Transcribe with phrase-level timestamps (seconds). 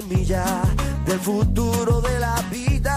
[0.00, 0.44] Semilla
[1.06, 2.96] del futuro de la vida.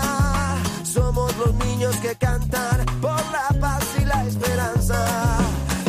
[0.84, 5.00] Somos los niños que cantan por la paz y la esperanza.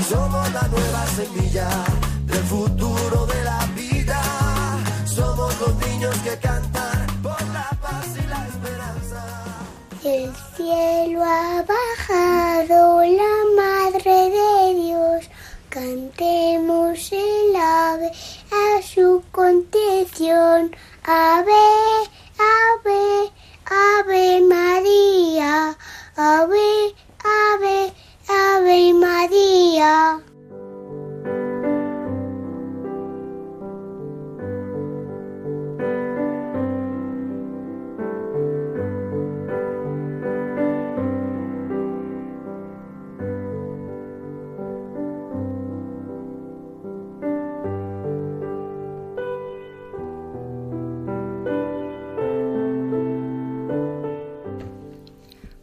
[0.08, 1.68] Somos la nueva semilla
[2.24, 4.20] del futuro de la vida.
[5.04, 9.22] Somos los niños que cantan por la paz y la esperanza.
[10.04, 11.62] El cielo ha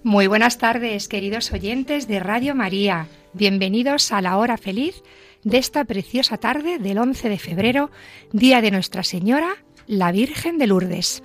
[0.10, 3.08] Muy buenas tardes, queridos oyentes de Radio María.
[3.34, 5.04] Bienvenidos a la hora feliz
[5.44, 7.92] de esta preciosa tarde del 11 de febrero,
[8.34, 11.22] día de Nuestra Señora, la Virgen de Lourdes.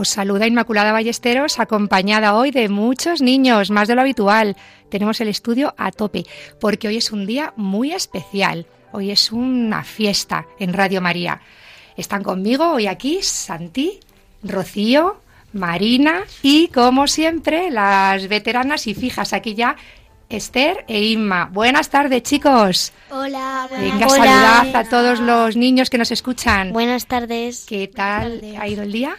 [0.00, 4.56] Os saluda Inmaculada Ballesteros, acompañada hoy de muchos niños, más de lo habitual.
[4.88, 6.24] Tenemos el estudio a tope,
[6.58, 8.64] porque hoy es un día muy especial.
[8.92, 11.42] Hoy es una fiesta en Radio María.
[11.98, 14.00] Están conmigo hoy aquí Santi,
[14.42, 15.20] Rocío,
[15.52, 19.76] Marina y, como siempre, las veteranas y fijas aquí ya,
[20.30, 21.50] Esther e Inma.
[21.52, 22.94] Buenas tardes, chicos.
[23.10, 26.72] Hola, Venga, saludad a todos los niños que nos escuchan.
[26.72, 27.66] Buenas tardes.
[27.68, 29.18] ¿Qué tal ha ido el día?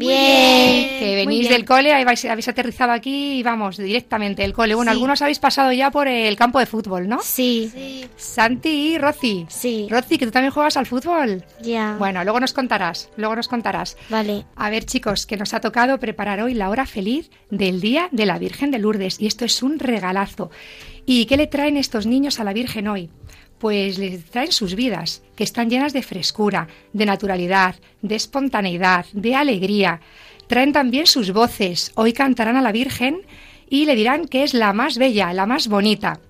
[0.00, 0.98] Bien.
[0.98, 4.74] Que venís del cole, habéis, habéis aterrizado aquí y vamos, directamente del cole.
[4.74, 7.20] Bueno, algunos habéis pasado ya por el campo de fútbol, ¿no?
[7.22, 8.06] Sí.
[8.16, 9.46] Santi y Rosy.
[9.48, 9.86] Sí.
[9.90, 11.44] Rosy, que tú también juegas al fútbol.
[11.62, 11.96] Ya.
[11.98, 13.96] Bueno, luego nos contarás, luego nos contarás.
[14.08, 14.46] Vale.
[14.56, 18.26] A ver, chicos, que nos ha tocado preparar hoy la hora feliz del Día de
[18.26, 20.50] la Virgen de Lourdes y esto es un regalazo.
[21.06, 23.10] ¿Y qué le traen estos niños a la Virgen hoy?
[23.60, 29.34] Pues les traen sus vidas, que están llenas de frescura, de naturalidad, de espontaneidad, de
[29.34, 30.00] alegría.
[30.46, 31.92] Traen también sus voces.
[31.94, 33.20] Hoy cantarán a la Virgen
[33.68, 36.20] y le dirán que es la más bella, la más bonita.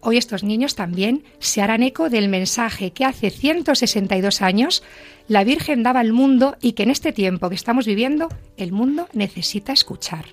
[0.00, 4.82] Hoy estos niños también se harán eco del mensaje que hace 162 años
[5.28, 9.08] la Virgen daba al mundo y que en este tiempo que estamos viviendo el mundo
[9.12, 10.24] necesita escuchar.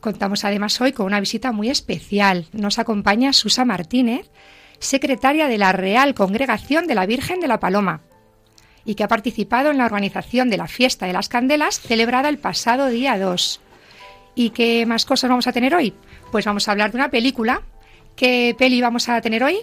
[0.00, 2.46] Contamos además hoy con una visita muy especial.
[2.52, 4.30] Nos acompaña Susa Martínez,
[4.84, 8.02] secretaria de la Real Congregación de la Virgen de la Paloma,
[8.84, 12.38] y que ha participado en la organización de la Fiesta de las Candelas celebrada el
[12.38, 13.60] pasado día 2.
[14.34, 15.94] ¿Y qué más cosas vamos a tener hoy?
[16.30, 17.62] Pues vamos a hablar de una película.
[18.16, 19.58] ¿Qué peli vamos a tener hoy?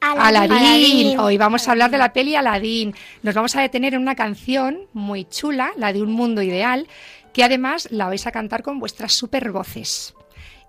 [0.00, 1.18] Aladín.
[1.18, 2.94] Hoy vamos a hablar de la peli Aladín.
[3.22, 6.88] Nos vamos a detener en una canción muy chula, la de Un Mundo Ideal,
[7.32, 10.14] que además la vais a cantar con vuestras super voces.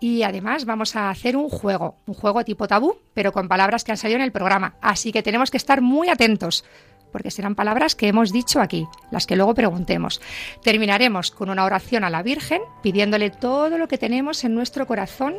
[0.02, 3.92] Y además vamos a hacer un juego, un juego tipo tabú, pero con palabras que
[3.92, 4.74] han salido en el programa.
[4.82, 6.66] Así que tenemos que estar muy atentos,
[7.12, 10.20] porque serán palabras que hemos dicho aquí, las que luego preguntemos.
[10.64, 15.36] Terminaremos con una oración a la Virgen, pidiéndole todo lo que tenemos en nuestro corazón,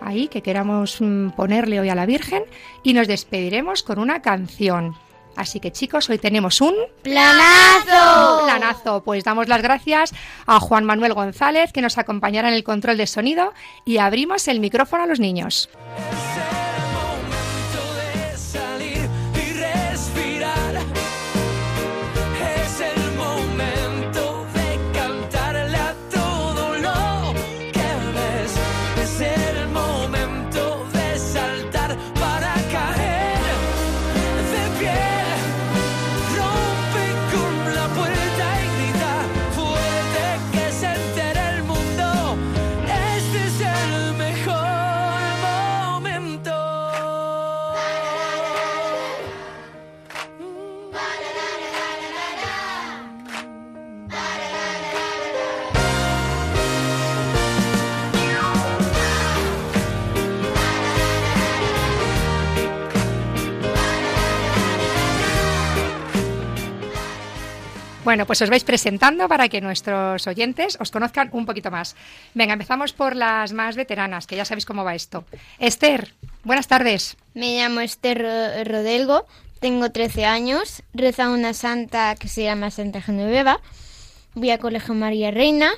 [0.00, 2.42] ahí que queramos mm, ponerle hoy a la Virgen,
[2.82, 4.96] y nos despediremos con una canción.
[5.40, 8.40] Así que chicos, hoy tenemos un ¡Planazo!
[8.40, 9.02] un planazo.
[9.02, 10.12] Pues damos las gracias
[10.46, 13.54] a Juan Manuel González que nos acompañará en el control de sonido
[13.86, 15.70] y abrimos el micrófono a los niños.
[68.10, 71.94] Bueno, pues os vais presentando para que nuestros oyentes os conozcan un poquito más.
[72.34, 75.24] Venga, empezamos por las más veteranas, que ya sabéis cómo va esto.
[75.60, 76.12] Esther,
[76.42, 77.16] buenas tardes.
[77.34, 79.26] Me llamo Esther Ro- Rodelgo,
[79.60, 83.60] tengo 13 años, rezo a una santa que se llama Santa Genoveva,
[84.34, 85.70] voy a Colegio María Reina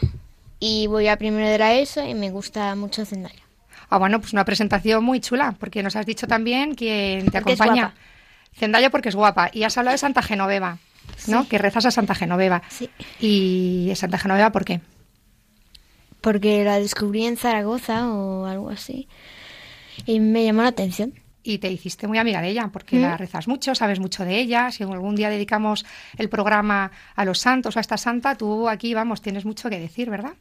[0.58, 3.43] y voy a primero de la ESO y me gusta mucho Zendaya.
[3.90, 7.52] Ah, bueno, pues una presentación muy chula, porque nos has dicho también quién te Porque
[7.52, 7.93] acompaña.
[8.56, 9.50] Zendaya porque es guapa.
[9.52, 10.78] Y has hablado de Santa Genoveva,
[11.28, 11.43] ¿no?
[11.43, 11.49] Sí.
[11.49, 12.62] Que rezas a Santa Genoveva.
[12.69, 12.88] Sí.
[13.20, 14.81] ¿Y Santa Genoveva por qué?
[16.20, 19.08] Porque la descubrí en Zaragoza o algo así
[20.06, 21.14] y me llamó la atención.
[21.44, 23.02] Y te hiciste muy amiga de ella, porque Mm.
[23.02, 24.70] la rezas mucho, sabes mucho de ella.
[24.70, 25.84] Si algún día dedicamos
[26.16, 29.81] el programa a los santos o a esta santa, tú aquí, vamos, tienes mucho que
[29.81, 30.34] decir, ¿verdad?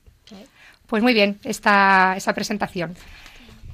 [0.85, 2.95] Pues muy bien, esta, esta presentación.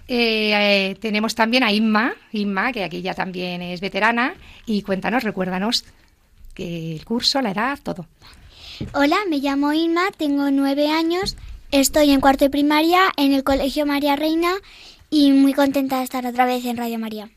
[0.07, 4.33] Eh, eh, tenemos también a Inma, Inma, que aquí ya también es veterana,
[4.65, 5.83] y cuéntanos, recuérdanos
[6.57, 8.07] que el curso, la edad, todo.
[8.93, 11.37] Hola, me llamo Inma, tengo nueve años,
[11.71, 14.51] estoy en cuarto de primaria en el Colegio María Reina
[15.11, 17.29] y muy contenta de estar otra vez en Radio María.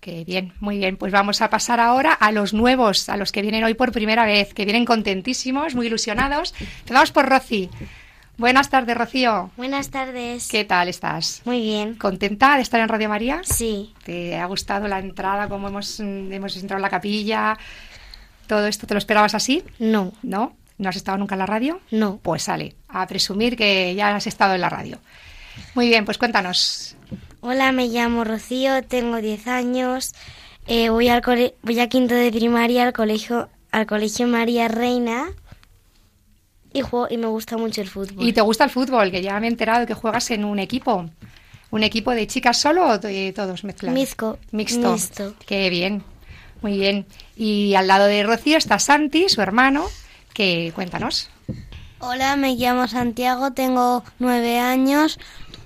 [0.00, 0.96] Que bien, muy bien.
[0.96, 4.26] Pues vamos a pasar ahora a los nuevos, a los que vienen hoy por primera
[4.26, 6.54] vez, que vienen contentísimos, muy ilusionados.
[6.80, 7.70] Empezamos por Rosy.
[8.36, 9.52] Buenas tardes, Rocío.
[9.56, 10.48] Buenas tardes.
[10.48, 11.40] ¿Qué tal estás?
[11.44, 11.94] Muy bien.
[11.94, 13.42] ¿Contenta de estar en Radio María?
[13.44, 17.56] Sí, ¿Te ha gustado la entrada, cómo hemos, hemos entrado en la capilla?
[18.46, 19.62] ¿Todo esto te lo esperabas así?
[19.78, 20.56] no, ¿No?
[20.76, 21.80] ¿No has estado nunca en la radio?
[21.92, 22.18] no.
[22.22, 24.98] Pues sale, a presumir que ya has estado en la radio.
[25.74, 26.96] Muy bien, pues cuéntanos.
[27.40, 30.14] Hola, me llamo Rocío, tengo 10 años,
[30.66, 35.26] eh, voy, al cole- voy a quinto de primaria al colegio, al colegio María Reina
[36.72, 38.26] y, juego, y me gusta mucho el fútbol.
[38.26, 39.10] ¿Y te gusta el fútbol?
[39.12, 41.08] Que ya me he enterado que juegas en un equipo.
[41.70, 43.94] ¿Un equipo de chicas solo o de todos mezclados?
[43.98, 44.38] Mixto.
[44.52, 44.92] Mixto.
[44.92, 45.34] Mixto.
[45.46, 46.02] Qué bien.
[46.64, 47.04] Muy bien.
[47.36, 49.84] Y al lado de Rocío está Santi, su hermano,
[50.32, 51.28] que cuéntanos.
[51.98, 55.18] Hola, me llamo Santiago, tengo nueve años,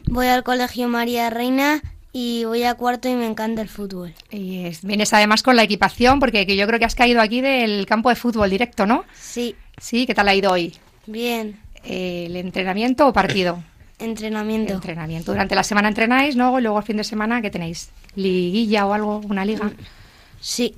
[0.08, 1.80] voy al colegio María Reina
[2.12, 4.12] y voy a cuarto y me encanta el fútbol.
[4.32, 7.40] Y es- vienes además con la equipación, porque que yo creo que has caído aquí
[7.42, 9.04] del campo de fútbol directo, ¿no?
[9.14, 10.74] Sí, Sí, ¿qué tal ha ido hoy?
[11.06, 13.62] bien, Eh, ¿El entrenamiento o partido?
[14.00, 14.72] entrenamiento.
[14.74, 15.30] Entrenamiento.
[15.30, 16.58] Durante la semana entrenáis, ¿no?
[16.58, 17.90] Luego el fin de semana, ¿qué tenéis?
[18.16, 19.18] ¿Liguilla o algo?
[19.28, 19.70] ¿Una liga?
[20.40, 20.74] Sí,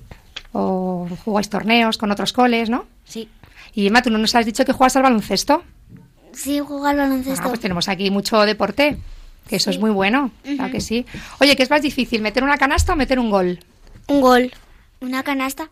[0.52, 2.86] ¿O jugáis torneos con otros coles, no?
[3.04, 3.28] sí.
[3.72, 5.62] Y Emma, ¿tú no nos has dicho que juegas al baloncesto?
[6.32, 7.44] Sí, juego al baloncesto.
[7.44, 8.98] Ah, pues tenemos aquí mucho deporte,
[9.48, 11.06] que eso es muy bueno, claro que sí.
[11.40, 13.60] Oye, ¿qué es más difícil, meter una canasta o meter un gol?
[14.08, 14.50] Un gol.
[15.00, 15.70] ¿Una canasta?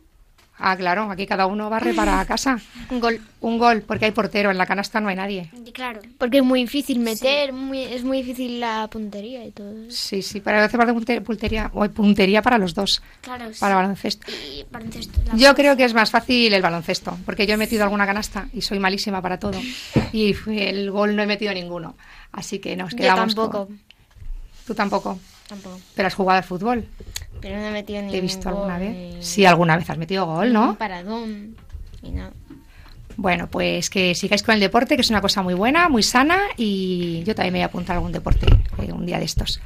[0.60, 2.58] Ah, claro, aquí cada uno barre para casa.
[2.90, 3.20] Un gol.
[3.40, 5.50] Un gol, porque hay portero, en la canasta no hay nadie.
[5.72, 6.00] Claro.
[6.18, 9.72] Porque es muy difícil meter, muy, es muy difícil la puntería y todo.
[9.90, 13.52] Sí, sí, pero hace parte de punte- puntería, o hay puntería para los dos, Claro,
[13.52, 13.60] sí.
[13.60, 14.26] para baloncesto.
[14.32, 15.20] Y baloncesto.
[15.26, 18.48] la- Yo creo que es más fácil el baloncesto, porque yo he metido alguna canasta
[18.52, 19.60] y soy malísima para todo.
[20.12, 21.94] Y el gol no he metido ninguno.
[22.32, 23.34] Así que nos Yo quedamos.
[23.34, 23.66] tampoco.
[23.68, 23.80] con-
[24.66, 25.18] Tú tampoco.
[25.48, 25.80] Tampoco.
[25.94, 26.84] Pero has jugado al fútbol.
[27.40, 28.90] Pero no he metido ni Te he visto alguna vez.
[29.16, 30.74] ni- Sí, alguna vez has metido gol, Un ¿no?
[30.78, 31.56] paradón.
[32.02, 32.30] Y no.
[33.16, 36.38] Bueno, pues que sigáis con el deporte, que es una cosa muy buena, muy sana,
[36.56, 38.46] y yo también me voy a apuntar a algún deporte
[38.80, 39.60] eh, un día de estos.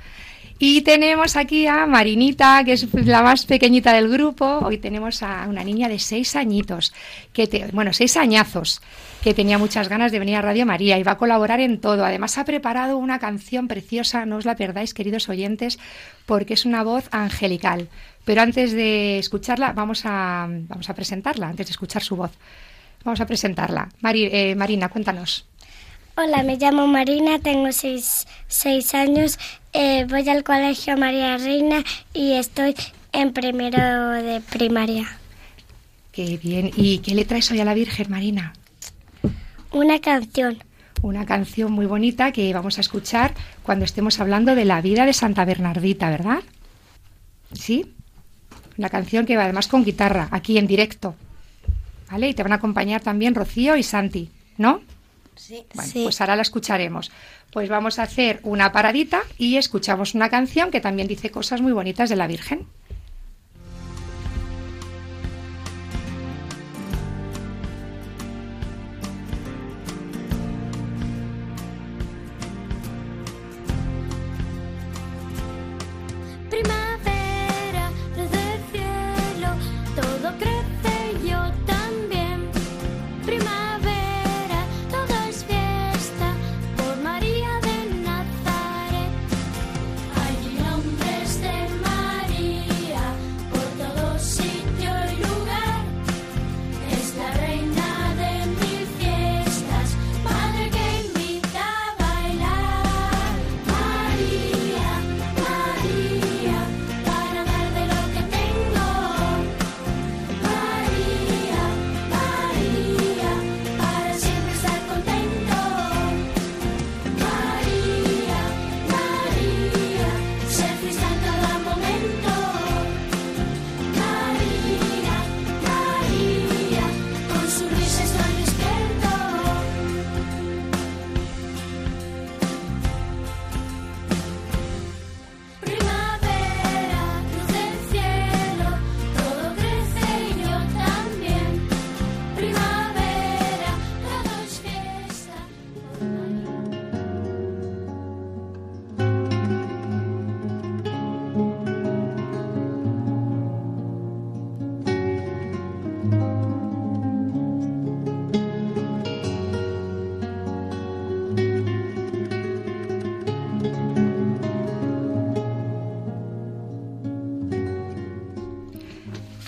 [0.59, 4.61] Y tenemos aquí a Marinita, que es la más pequeñita del grupo.
[4.65, 6.93] Hoy tenemos a una niña de seis añitos,
[7.33, 8.81] que te- bueno, seis añazos,
[9.23, 12.05] que tenía muchas ganas de venir a Radio María y va a colaborar en todo.
[12.05, 15.79] Además ha preparado una canción preciosa, no os la perdáis, queridos oyentes,
[16.26, 17.88] porque es una voz angelical.
[18.25, 22.33] Pero antes de escucharla, vamos a, vamos a presentarla, antes de escuchar su voz.
[23.05, 23.88] Vamos a presentarla.
[24.00, 25.47] Mari- eh, Marina, cuéntanos.
[26.17, 29.38] Hola, me llamo Marina, tengo seis, seis años,
[29.73, 32.75] eh, voy al colegio María Reina y estoy
[33.12, 35.17] en primero de primaria.
[36.11, 36.71] Qué bien.
[36.76, 38.52] ¿Y qué le traes hoy a la Virgen, Marina?
[39.73, 40.62] Una canción.
[41.00, 45.14] Una canción muy bonita que vamos a escuchar cuando estemos hablando de la vida de
[45.14, 46.43] Santa Bernardita, ¿verdad?
[47.52, 47.95] ¿Sí?
[48.76, 51.14] La canción que va además con guitarra, aquí en directo.
[52.11, 52.29] ¿Vale?
[52.29, 54.83] Y te van a acompañar también Rocío y Santi, ¿no?
[55.37, 55.64] Sí.
[55.75, 56.02] Bueno, sí.
[56.05, 57.11] pues ahora la escucharemos.
[57.50, 61.73] Pues vamos a hacer una paradita y escuchamos una canción que también dice cosas muy
[61.73, 62.67] bonitas de la Virgen.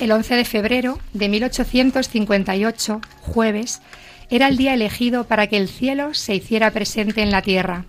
[0.04, 3.80] El 11 de febrero de 1858, jueves,
[4.28, 7.86] era el día elegido para que el cielo se hiciera presente en la tierra.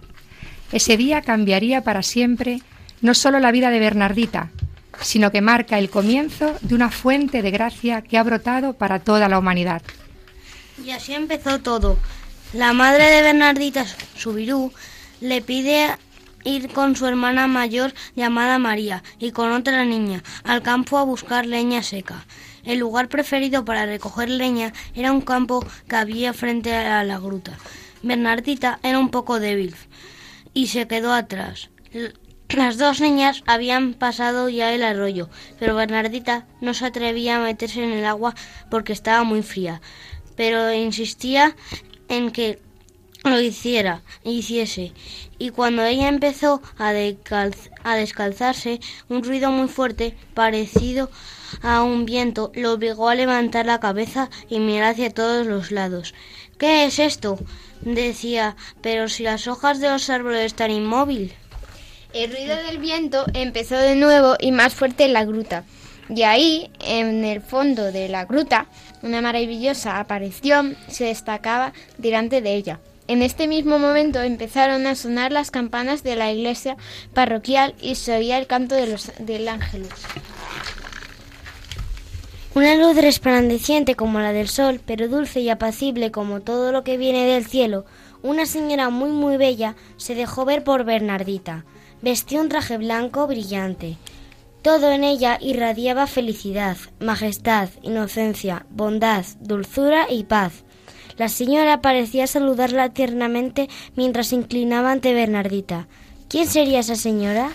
[0.72, 2.62] Ese día cambiaría para siempre
[3.02, 4.50] no solo la vida de Bernardita,
[5.02, 9.28] sino que marca el comienzo de una fuente de gracia que ha brotado para toda
[9.28, 9.82] la humanidad.
[10.86, 11.98] Y así empezó todo.
[12.54, 14.72] La madre de Bernardita Subirú
[15.20, 15.90] le pide
[16.46, 21.46] ir con su hermana mayor llamada María y con otra niña al campo a buscar
[21.46, 22.26] leña seca.
[22.64, 27.58] El lugar preferido para recoger leña era un campo que había frente a la gruta.
[28.02, 29.76] Bernardita era un poco débil
[30.54, 31.70] y se quedó atrás.
[32.50, 37.84] Las dos niñas habían pasado ya el arroyo, pero Bernardita no se atrevía a meterse
[37.84, 38.36] en el agua
[38.70, 39.82] porque estaba muy fría,
[40.36, 41.56] pero insistía
[42.08, 42.62] en que
[43.26, 44.94] lo hiciera, hiciese.
[45.38, 48.80] Y cuando ella empezó a, a descalzarse,
[49.10, 51.10] un ruido muy fuerte, parecido
[51.62, 56.14] a un viento, lo obligó a levantar la cabeza y mirar hacia todos los lados.
[56.58, 57.40] ¿Qué es esto?
[57.82, 61.34] decía, pero si las hojas de los árboles están inmóviles.
[62.14, 65.66] El ruido del viento empezó de nuevo y más fuerte en la gruta.
[66.10, 68.68] Y ahí, en el fondo de la gruta,
[69.02, 72.80] una maravillosa aparición se destacaba delante de ella.
[73.08, 76.76] En este mismo momento empezaron a sonar las campanas de la iglesia
[77.14, 79.90] parroquial y se oía el canto de los, del ángelus.
[82.56, 86.98] Una luz resplandeciente como la del sol, pero dulce y apacible como todo lo que
[86.98, 87.86] viene del cielo,
[88.24, 91.64] una señora muy muy bella se dejó ver por Bernardita.
[92.02, 93.98] Vestía un traje blanco brillante.
[94.64, 100.65] Todo en ella irradiaba felicidad, majestad, inocencia, bondad, dulzura y paz.
[101.18, 105.88] La señora parecía saludarla tiernamente mientras se inclinaba ante Bernardita.
[106.28, 107.52] ¿Quién sería esa señora?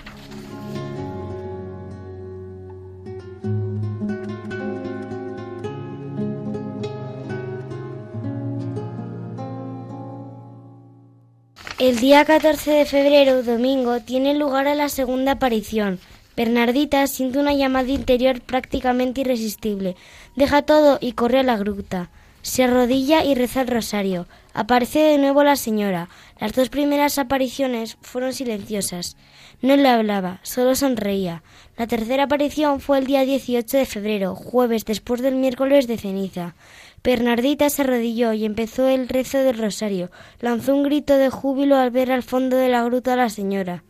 [11.79, 15.99] El día 14 de febrero, domingo, tiene lugar a la segunda aparición.
[16.37, 19.97] Bernardita siente una llamada interior prácticamente irresistible.
[20.37, 22.11] Deja todo y corre a la gruta.
[22.43, 24.27] Se arrodilla y reza el rosario.
[24.55, 26.09] Aparece de nuevo la señora.
[26.41, 29.17] Las dos primeras apariciones fueron silenciosas.
[29.61, 31.43] No le hablaba, solo sonreía.
[31.77, 36.55] La tercera aparición fue el día 18 de febrero, jueves después del miércoles de ceniza.
[37.05, 40.11] Bernardita se arrodilló y empezó el rezo del rosario.
[40.41, 43.85] Lanzó un grito de júbilo al ver al fondo de la gruta a la señora.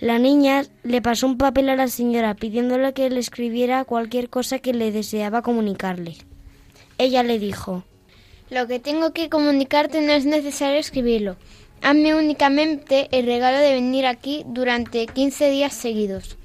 [0.00, 4.58] La niña le pasó un papel a la señora pidiéndole que le escribiera cualquier cosa
[4.58, 6.16] que le deseaba comunicarle.
[6.98, 7.84] Ella le dijo
[8.50, 11.36] Lo que tengo que comunicarte no es necesario escribirlo.
[11.82, 16.36] Hazme únicamente el regalo de venir aquí durante 15 días seguidos.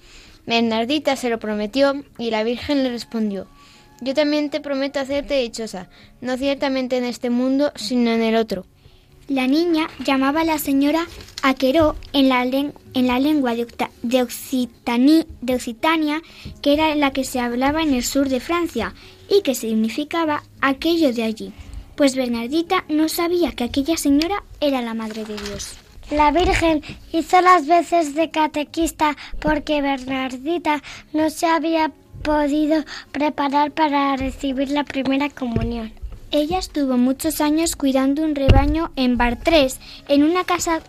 [0.46, 3.48] Bernardita se lo prometió y la Virgen le respondió
[4.02, 5.90] Yo también te prometo hacerte dichosa,
[6.22, 8.66] no ciertamente en este mundo, sino en el otro.
[9.28, 11.06] La niña llamaba a la señora
[11.44, 16.22] Aqueró en la, len- en la lengua de, Octa- de Occitani- de Occitania,
[16.64, 18.94] que era la que se hablaba en el sur de Francia
[19.30, 21.54] y que significaba aquello de allí.
[21.96, 25.76] Pues Bernardita no sabía que aquella señora era la Madre de Dios.
[26.12, 26.82] La Virgen
[27.12, 30.82] hizo las veces de catequista porque Bernardita
[31.14, 31.92] no se había
[32.24, 35.99] podido preparar para recibir la primera comunión.
[36.32, 40.80] Ella estuvo muchos años cuidando un rebaño en Bartrés, en una casa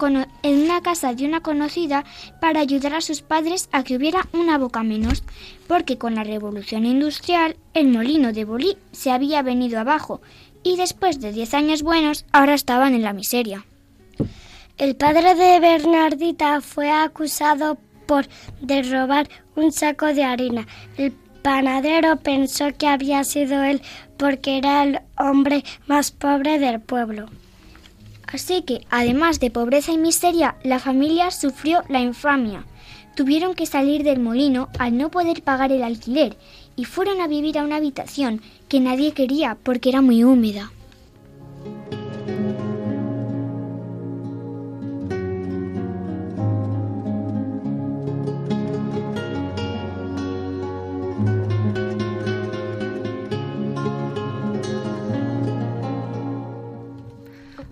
[0.42, 2.04] en una casa de una conocida,
[2.42, 5.22] para ayudar a sus padres a que hubiera una boca menos,
[5.66, 10.20] porque con la revolución industrial el molino de Bolí se había venido abajo
[10.62, 13.64] y después de diez años buenos ahora estaban en la miseria.
[14.76, 18.26] El padre de Bernardita fue acusado por
[18.60, 20.66] de robar un saco de harina.
[21.42, 23.82] Panadero pensó que había sido él
[24.16, 27.26] porque era el hombre más pobre del pueblo.
[28.26, 32.64] Así que, además de pobreza y miseria, la familia sufrió la infamia.
[33.16, 36.36] Tuvieron que salir del molino al no poder pagar el alquiler
[36.76, 40.70] y fueron a vivir a una habitación que nadie quería porque era muy húmeda.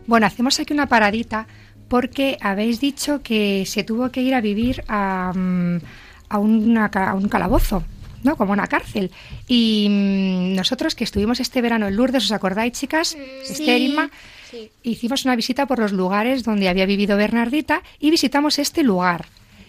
[0.08, 1.46] Bueno, hacemos aquí una paradita
[1.86, 5.76] porque habéis dicho que se tuvo que ir a vivir a, mm,
[6.30, 7.84] a, una a un calabozo,
[8.22, 8.34] ¿no?
[8.34, 9.10] Como una cárcel.
[9.46, 13.18] Y mm, nosotros que estuvimos este verano en Lourdes, ¿os acordáis, chicas?
[13.46, 14.10] Esther, Inma,
[14.82, 19.26] hicimos una visita por los lugares donde había vivido Bernardita y visitamos este lugar.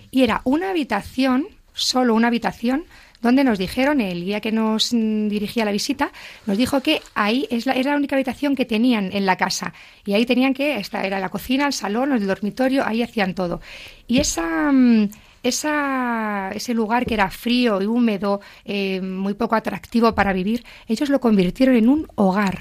[0.09, 2.85] Y era una habitación, solo una habitación,
[3.21, 6.11] donde nos dijeron, el guía que nos mm, dirigía la visita,
[6.45, 9.73] nos dijo que ahí es la, era la única habitación que tenían en la casa.
[10.05, 13.61] Y ahí tenían que, esta era la cocina, el salón, el dormitorio, ahí hacían todo.
[14.07, 14.71] Y esa...
[14.71, 15.09] Mm,
[15.41, 21.07] esa, ese lugar que era frío y húmedo, eh, muy poco atractivo para vivir, ellos
[21.07, 22.59] lo convirtieron en un hogar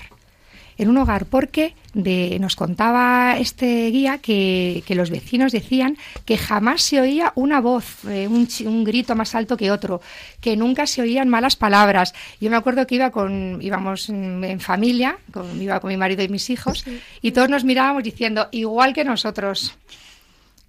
[0.79, 6.83] en un hogar porque de, nos contaba este guía que, los vecinos decían que jamás
[6.83, 10.01] se oía una voz, eh, un, grito más alto que otro,
[10.41, 12.15] que nunca se oían malas palabras.
[12.41, 16.29] Yo me acuerdo que iba con, íbamos en familia, con, iba con mi marido y
[16.29, 16.85] mis hijos,
[17.21, 19.77] y todos nos mirábamos diciendo, igual que nosotros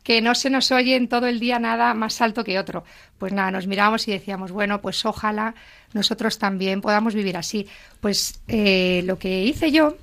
[0.10, 2.84] que no se nos oye en todo el día nada más alto que otro.
[3.20, 5.54] Pues nada, nos mirábamos y decíamos, bueno, pues ojalá
[5.94, 7.68] nosotros también podamos vivir así.
[8.02, 9.98] Pues eh, lo que hice yo,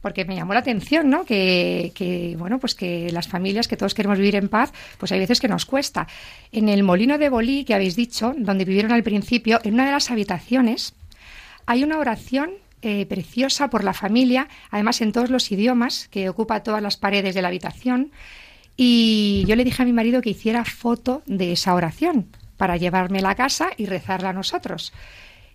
[0.00, 1.24] porque me llamó la atención, ¿no?
[1.24, 5.40] Que, bueno, pues que las familias, que todos queremos vivir en paz, pues hay veces
[5.40, 6.06] que nos cuesta.
[6.52, 9.90] En el molino de Bolí, que habéis dicho, donde vivieron al principio, en una de
[9.90, 10.94] las habitaciones
[11.66, 16.62] hay una oración eh, preciosa por la familia, además en todos los idiomas, que ocupa
[16.62, 18.12] todas las paredes de la habitación.
[18.76, 23.18] Y yo le dije a mi marido que hiciera foto de esa oración para llevarme
[23.18, 24.92] a la casa y rezarla a nosotros.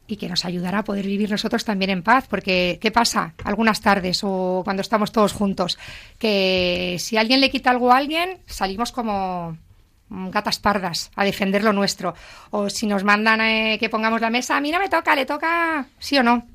[0.08, 3.82] Y que nos ayudara a poder vivir nosotros también en paz, porque ¿qué pasa algunas
[3.82, 5.78] tardes o cuando estamos todos juntos?
[6.18, 9.58] Que si alguien le quita algo a alguien, salimos como
[10.10, 12.14] gatas pardas a defender lo nuestro.
[12.50, 15.26] O si nos mandan eh, que pongamos la mesa, a mí no me toca, le
[15.26, 16.46] toca, sí o no.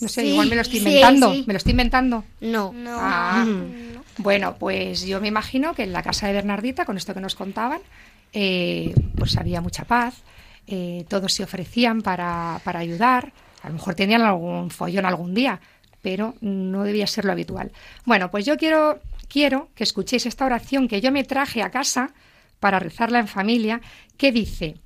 [0.00, 1.30] No sé, igual me lo estoy inventando.
[1.46, 2.24] ¿Me lo estoy inventando?
[2.40, 2.72] No.
[2.72, 2.96] No.
[3.00, 3.46] Ah.
[4.18, 7.34] Bueno, pues yo me imagino que en la casa de Bernardita, con esto que nos
[7.34, 7.80] contaban,
[8.32, 10.22] eh, pues había mucha paz,
[10.66, 15.60] eh, todos se ofrecían para, para ayudar, a lo mejor tenían algún follón algún día,
[16.02, 17.72] pero no debía ser lo habitual.
[18.04, 22.12] Bueno, pues yo quiero, quiero que escuchéis esta oración que yo me traje a casa
[22.60, 23.80] para rezarla en familia,
[24.16, 24.76] que dice,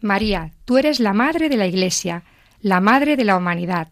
[0.00, 2.24] María, tú eres la madre de la Iglesia,
[2.60, 3.88] la madre de la humanidad.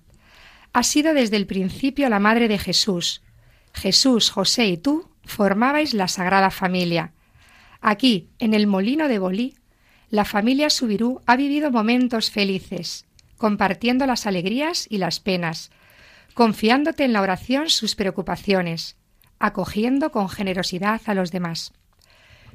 [0.72, 3.22] Has sido desde el principio la madre de Jesús,
[3.74, 7.12] Jesús, José y tú formabais la Sagrada Familia.
[7.80, 9.56] Aquí, en el molino de Bolí,
[10.08, 13.06] la familia Subirú ha vivido momentos felices,
[13.38, 15.70] compartiendo las alegrías y las penas,
[16.34, 18.96] confiándote en la oración sus preocupaciones,
[19.38, 21.72] acogiendo con generosidad a los demás.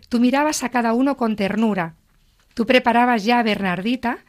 [0.07, 1.95] Tú mirabas a cada uno con ternura,
[2.53, 4.19] tú preparabas ya a Bernardita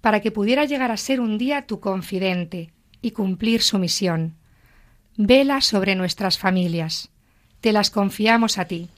[0.00, 4.37] para que pudiera llegar a ser un día tu confidente y cumplir su misión.
[5.20, 7.08] Vela sobre nuestras familias.
[7.60, 8.88] Te las confiamos a ti.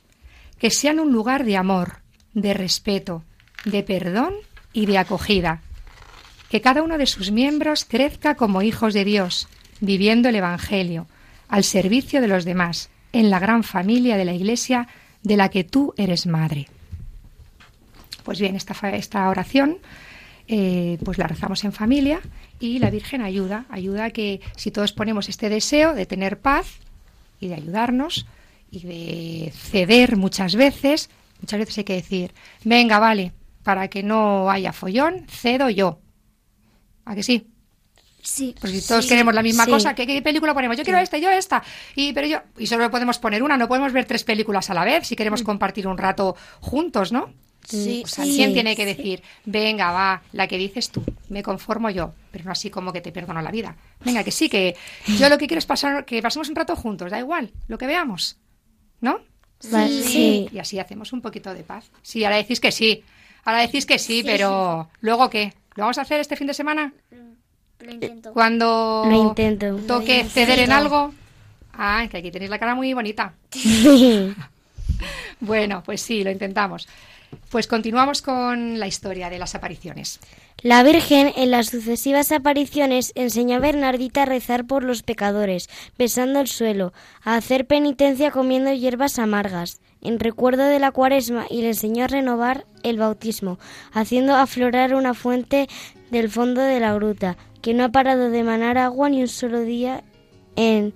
[0.59, 2.00] Que sean un lugar de amor,
[2.35, 3.24] de respeto,
[3.64, 4.35] de perdón
[4.74, 5.62] y de acogida.
[6.50, 9.48] Que cada uno de sus miembros crezca como hijos de Dios,
[9.80, 11.06] viviendo el Evangelio,
[11.48, 14.88] al servicio de los demás, en la gran familia de la Iglesia
[15.22, 16.68] de la que tú eres madre.
[18.24, 19.78] Pues bien, esta, esta oración
[20.52, 22.20] eh, pues la rezamos en familia
[22.58, 26.80] y la Virgen ayuda, ayuda a que si todos ponemos este deseo de tener paz
[27.38, 28.26] y de ayudarnos
[28.68, 31.08] y de ceder muchas veces,
[31.40, 32.34] muchas veces hay que decir,
[32.64, 33.32] venga, vale,
[33.62, 36.00] para que no haya follón, cedo yo.
[37.04, 37.46] ¿A que sí?
[38.22, 38.54] Sí.
[38.61, 40.76] Pues si todos queremos la misma cosa, ¿qué, película ponemos?
[40.76, 41.62] Yo quiero esta, yo esta.
[41.94, 44.85] Y pero yo y solo podemos poner una, no podemos ver tres películas a la
[44.85, 45.46] vez si queremos mm.
[45.46, 47.33] compartir un rato juntos, ¿no?
[47.66, 52.14] Sí, pues alguien tiene que decir, venga, va, la que dices tú, me conformo yo,
[52.33, 53.76] pero no así como que te perdono la vida.
[54.04, 54.76] Venga, que sí, que
[55.18, 57.87] yo lo que quiero es pasar, que pasemos un rato juntos, da igual, lo que
[57.87, 58.38] veamos,
[59.00, 59.20] ¿no?
[59.61, 60.48] Sí.
[60.52, 61.90] Y así hacemos un poquito de paz.
[62.02, 63.04] Sí, ahora decís que sí,
[63.44, 66.92] ahora decís que sí, pero luego qué, ¿lo vamos a hacer este fin de semana?
[67.80, 68.32] Lo intento.
[68.32, 69.76] Cuando Lo intento.
[69.86, 71.12] toque ceder en algo.
[71.72, 73.34] Ah, que aquí tenéis la cara muy bonita.
[75.40, 76.86] bueno, pues sí, lo intentamos.
[77.48, 80.20] Pues continuamos con la historia de las apariciones.
[80.62, 86.40] La Virgen en las sucesivas apariciones enseñó a Bernardita a rezar por los pecadores, besando
[86.40, 91.68] el suelo, a hacer penitencia comiendo hierbas amargas, en recuerdo de la cuaresma, y le
[91.68, 93.58] enseñó a renovar el bautismo,
[93.92, 95.66] haciendo aflorar una fuente
[96.10, 99.61] del fondo de la gruta, que no ha parado de manar agua ni un solo
[99.61, 100.05] día
[100.57, 100.94] en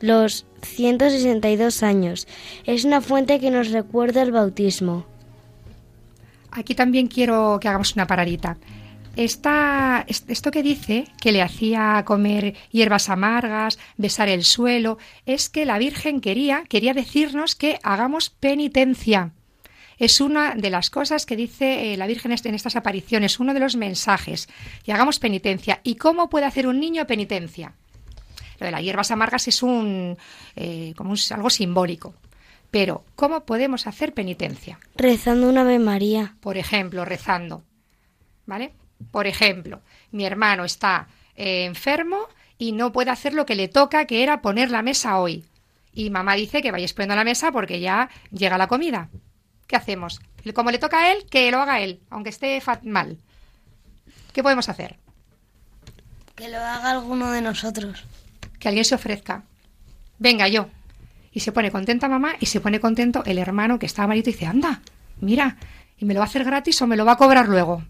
[0.00, 2.26] los 162 años.
[2.64, 5.06] Es una fuente que nos recuerda el bautismo.
[6.50, 8.56] Aquí también quiero que hagamos una paradita.
[9.16, 15.78] Esto que dice que le hacía comer hierbas amargas, besar el suelo, es que la
[15.78, 19.32] Virgen quería, quería decirnos que hagamos penitencia.
[19.98, 23.60] Es una de las cosas que dice eh, la Virgen en estas apariciones, uno de
[23.60, 24.48] los mensajes.
[24.84, 25.80] Y hagamos penitencia.
[25.84, 27.74] ¿Y cómo puede hacer un niño penitencia?
[28.58, 30.16] Lo de las hierbas amargas es un,
[30.56, 32.14] eh, como algo simbólico.
[32.70, 34.80] Pero, ¿cómo podemos hacer penitencia?
[34.96, 36.34] Rezando una Ave María.
[36.40, 37.62] Por ejemplo, rezando.
[38.46, 38.72] ¿Vale?
[39.10, 39.80] Por ejemplo,
[40.10, 42.28] mi hermano está eh, enfermo
[42.58, 45.44] y no puede hacer lo que le toca, que era poner la mesa hoy.
[45.92, 49.08] Y mamá dice que vayáis poniendo la mesa porque ya llega la comida.
[49.74, 50.20] ¿Qué hacemos?
[50.54, 53.18] Como le toca a él, que lo haga él, aunque esté mal.
[54.32, 55.00] ¿Qué podemos hacer?
[56.36, 58.04] Que lo haga alguno de nosotros.
[58.60, 59.42] Que alguien se ofrezca.
[60.20, 60.68] Venga, yo.
[61.32, 64.32] Y se pone contenta mamá y se pone contento el hermano que está malito y
[64.32, 64.80] dice, anda,
[65.20, 65.56] mira,
[65.98, 67.82] ¿y me lo va a hacer gratis o me lo va a cobrar luego?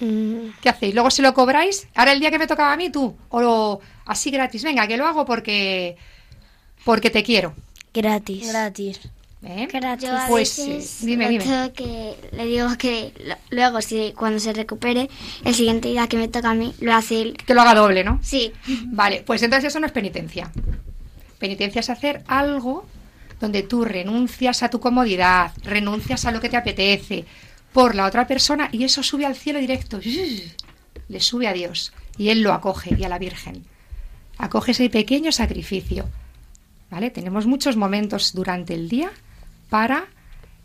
[0.00, 0.50] Mm.
[0.60, 0.92] ¿Qué hacéis?
[0.92, 1.88] ¿Luego se lo cobráis?
[1.94, 3.16] ¿Ahora el día que me tocaba a mí tú?
[3.30, 4.64] ¿O así gratis?
[4.64, 5.96] Venga, que lo hago porque,
[6.84, 7.54] porque te quiero.
[7.94, 8.46] Gratis.
[8.46, 9.00] Gratis.
[9.42, 9.68] ¿Eh?
[9.98, 11.72] Yo a pues veces dime, dime.
[11.72, 13.14] que le digo que
[13.48, 15.08] luego si cuando se recupere
[15.44, 17.36] el siguiente día que me toca a mí lo hace él.
[17.46, 18.18] Que lo haga doble, ¿no?
[18.22, 18.52] Sí.
[18.86, 20.50] Vale, pues entonces eso no es penitencia.
[21.38, 22.84] Penitencia es hacer algo
[23.40, 27.24] donde tú renuncias a tu comodidad, renuncias a lo que te apetece
[27.72, 30.00] por la otra persona y eso sube al cielo directo.
[31.08, 33.64] Le sube a Dios y él lo acoge y a la Virgen.
[34.36, 36.06] Acoge ese pequeño sacrificio.
[36.90, 37.10] ¿Vale?
[37.10, 39.10] Tenemos muchos momentos durante el día
[39.70, 40.08] para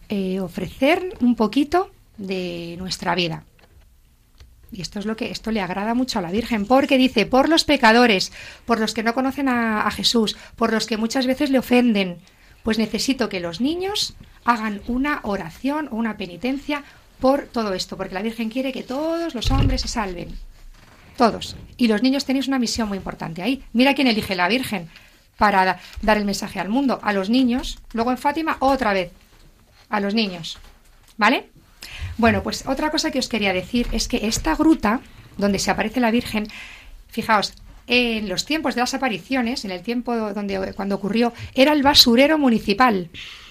[0.10, 3.46] eh, ofrecer un poquito de nuestra vida.
[4.72, 7.48] Y esto es lo que esto le agrada mucho a la Virgen, porque dice, por
[7.48, 8.34] los pecadores,
[8.65, 12.18] por los que no conocen a, Jesús, por los que muchas veces le ofenden,
[12.63, 16.84] pues necesito que los niños hagan una oración o una penitencia
[17.22, 20.36] por todo esto, porque la Virgen quiere que todos los hombres se salven.
[21.15, 21.56] Todos.
[21.78, 23.63] Y los niños tenéis una misión muy importante ahí.
[23.72, 24.89] Mira quién elige la Virgen
[25.38, 29.12] para dar el mensaje al mundo, a los niños, luego en Fátima otra vez,
[29.89, 30.58] a los niños.
[31.17, 31.50] ¿Vale?
[32.17, 35.02] Bueno, pues otra cosa que os quería decir es que esta gruta
[35.38, 36.48] donde se aparece la Virgen,
[37.10, 37.54] fijaos,
[37.88, 42.38] en los tiempos de las apariciones, en el tiempo donde cuando ocurrió, era el basurero
[42.38, 43.10] municipal.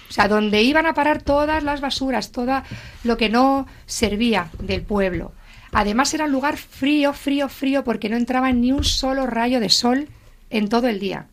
[0.09, 2.61] O sea, donde iban a parar todas las basuras, todo
[3.03, 5.31] lo que no servía del pueblo.
[5.71, 9.69] Además era un lugar frío, frío, frío, porque no entraba ni un solo rayo de
[9.69, 10.09] sol
[10.49, 11.27] en todo el día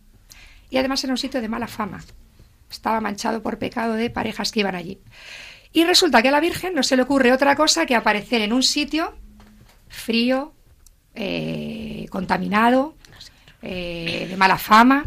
[0.72, 2.02] y además era un sitio de mala fama.
[2.70, 4.98] Estaba manchado por pecado de parejas que iban allí.
[5.74, 8.54] Y resulta que a la Virgen no se le ocurre otra cosa que aparecer en
[8.54, 9.14] un sitio
[9.90, 10.54] frío,
[11.14, 12.94] eh, contaminado,
[13.60, 15.04] eh, de mala fama.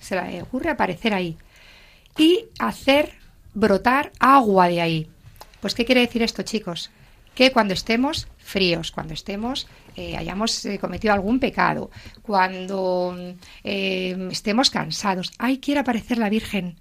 [0.00, 1.36] Se le ocurre aparecer ahí.
[2.16, 3.12] Y hacer
[3.54, 5.10] brotar agua de ahí.
[5.60, 6.90] Pues, ¿qué quiere decir esto, chicos?
[7.38, 11.88] Que cuando estemos fríos, cuando estemos eh, hayamos eh, cometido algún pecado,
[12.20, 13.16] cuando
[13.62, 15.30] eh, estemos cansados.
[15.38, 16.80] Ahí quiere aparecer la Virgen,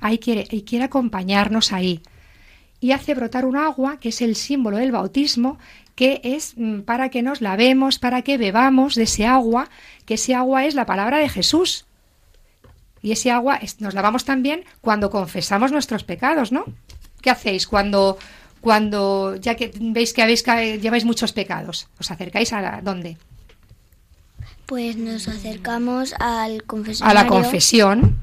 [0.00, 2.00] ahí quiere, quiere acompañarnos ahí.
[2.80, 5.58] Y hace brotar un agua, que es el símbolo del bautismo,
[5.94, 9.68] que es mm, para que nos lavemos, para que bebamos de ese agua,
[10.06, 11.84] que ese agua es la palabra de Jesús.
[13.02, 16.64] Y ese agua nos lavamos también cuando confesamos nuestros pecados, ¿no?
[17.20, 18.16] ¿Qué hacéis cuando
[18.60, 20.44] cuando ya que veis que habéis
[20.80, 23.16] lleváis muchos pecados, os acercáis a dónde?
[24.66, 27.18] Pues nos acercamos al confesionario.
[27.18, 28.18] A la confesión.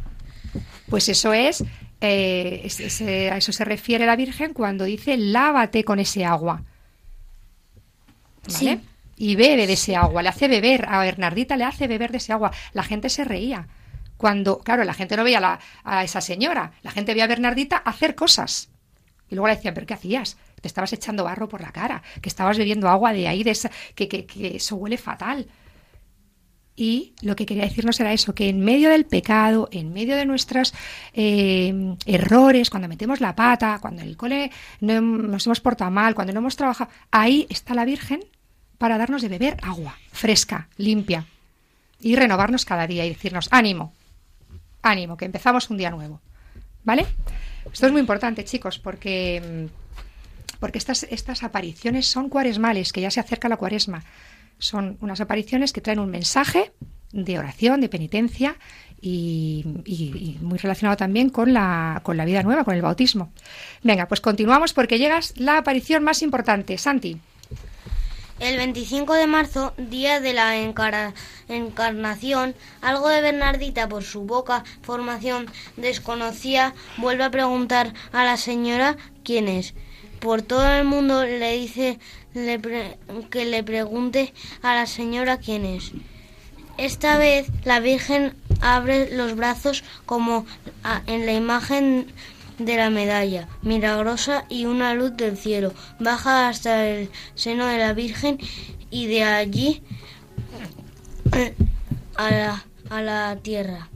[0.89, 1.63] Pues eso es,
[1.99, 6.63] eh, a eso se refiere la Virgen cuando dice lávate con ese agua.
[8.47, 8.79] ¿Vale?
[9.17, 12.31] Y bebe de ese agua, le hace beber, a Bernardita le hace beber de ese
[12.31, 12.51] agua.
[12.71, 13.67] La gente se reía.
[14.15, 18.15] Cuando, claro, la gente no veía a esa señora, la gente veía a Bernardita hacer
[18.15, 18.69] cosas.
[19.29, 20.37] Y luego le decían, ¿pero qué hacías?
[20.61, 24.07] Te estabas echando barro por la cara, que estabas bebiendo agua de de esa, que,
[24.07, 25.47] que, eso huele fatal.
[26.75, 30.25] Y lo que quería decirnos era eso, que en medio del pecado, en medio de
[30.25, 30.73] nuestros
[31.13, 36.33] eh, errores, cuando metemos la pata, cuando el cole no nos hemos portado mal, cuando
[36.33, 38.23] no hemos trabajado, ahí está la Virgen
[38.77, 41.25] para darnos de beber agua fresca, limpia,
[41.99, 43.93] y renovarnos cada día y decirnos, ánimo,
[44.81, 46.21] ánimo, que empezamos un día nuevo.
[46.83, 47.05] ¿Vale?
[47.71, 49.67] Esto es muy importante, chicos, porque,
[50.59, 54.03] porque estas, estas apariciones son cuaresmales, que ya se acerca la cuaresma.
[54.59, 56.71] Son unas apariciones que traen un mensaje
[57.11, 58.57] de oración, de penitencia
[58.99, 63.31] y, y, muy relacionado también con la, con la vida nueva, con el bautismo.
[63.83, 66.77] Venga, pues continuamos porque llegas la aparición más importante.
[66.77, 67.17] Santi.
[68.39, 70.55] El 25 de marzo, día de la
[71.47, 78.95] encarnación, algo de Bernardita por su boca formación desconocía, vuelve a preguntar a la señora
[79.23, 79.73] quién es.
[80.19, 81.97] Por todo el mundo le dice
[82.33, 85.93] que le pregunte a la señora quién es.
[86.77, 90.45] Esta vez la Virgen abre los brazos como
[91.07, 92.13] en la imagen
[92.57, 97.93] de la medalla milagrosa y una luz del cielo baja hasta el seno de la
[97.93, 98.39] Virgen
[98.89, 99.81] y de allí
[101.33, 101.53] eh,
[102.15, 103.89] a la, a la tierra.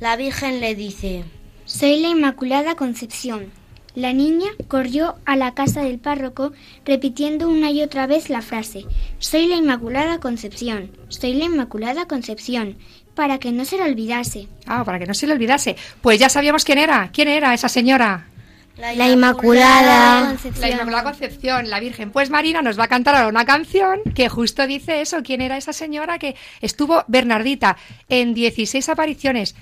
[0.00, 1.24] La Virgen le dice,
[1.64, 3.52] Soy la Inmaculada Concepción.
[3.94, 6.52] La niña corrió a la casa del párroco
[6.84, 8.84] repitiendo una y otra vez la frase
[9.18, 12.76] Soy la Inmaculada Concepción, soy la Inmaculada Concepción,
[13.18, 14.46] para que no se le olvidase.
[14.64, 15.74] Ah, para que no se le olvidase.
[16.00, 17.10] Pues ya sabíamos quién era.
[17.12, 18.28] ¿Quién era esa señora?
[18.76, 20.36] La, Inmaculada.
[20.60, 22.12] La Inmaculada Concepción, la Virgen.
[22.12, 25.24] Pues Marina nos va a cantar ahora una canción que justo dice eso.
[25.24, 27.76] ¿Quién era esa señora que estuvo Bernardita
[28.08, 29.56] en 16 apariciones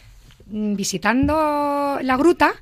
[0.49, 2.57] mm, visitando la gruta?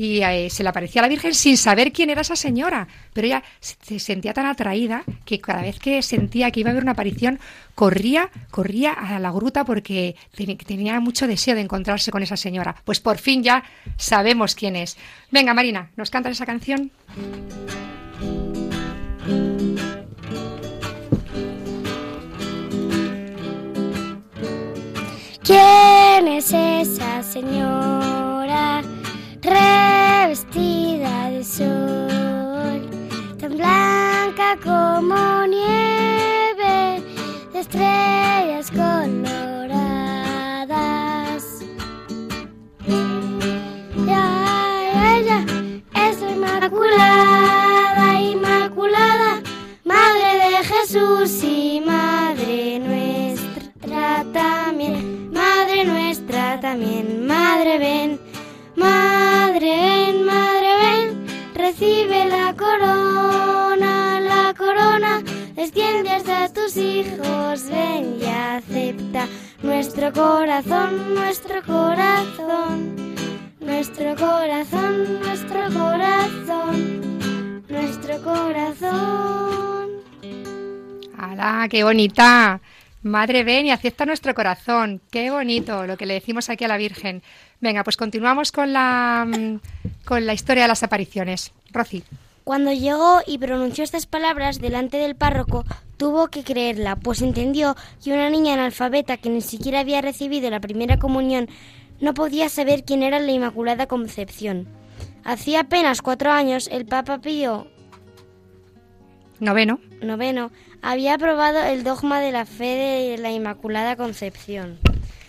[0.00, 2.88] Y eh, se le aparecía a la Virgen sin saber quién era esa señora.
[3.12, 6.84] Pero ella se sentía tan atraída que cada vez que sentía que iba a haber
[6.84, 7.38] una aparición,
[7.74, 10.16] corría, corría a la gruta porque
[10.66, 12.76] tenía mucho deseo de encontrarse con esa señora.
[12.86, 13.62] Pues por fin ya
[13.98, 14.96] sabemos quién es.
[15.30, 16.90] Venga, Marina, ¿nos cantas esa canción?
[25.44, 28.19] ¿Quién es esa señora?
[30.30, 32.80] Revestida de sol,
[33.40, 35.39] tan blanca como
[70.10, 72.96] nuestro corazón, nuestro corazón,
[73.60, 79.90] nuestro corazón, nuestro corazón, nuestro corazón.
[81.16, 82.60] ¡Hala, qué bonita!
[83.02, 85.00] Madre, ven y acepta nuestro corazón.
[85.12, 87.22] Qué bonito lo que le decimos aquí a la Virgen.
[87.60, 89.60] Venga, pues continuamos con la, mm,
[90.04, 91.52] con la historia de las apariciones.
[91.70, 92.02] Rosy.
[92.42, 95.64] Cuando llegó y pronunció estas palabras delante del párroco,
[96.00, 100.58] tuvo que creerla, pues entendió que una niña analfabeta que ni siquiera había recibido la
[100.58, 101.50] primera comunión
[102.00, 104.66] no podía saber quién era la Inmaculada Concepción.
[105.24, 107.66] Hacía apenas cuatro años el Papa Pío
[109.40, 114.78] noveno noveno había aprobado el dogma de la fe de la Inmaculada Concepción.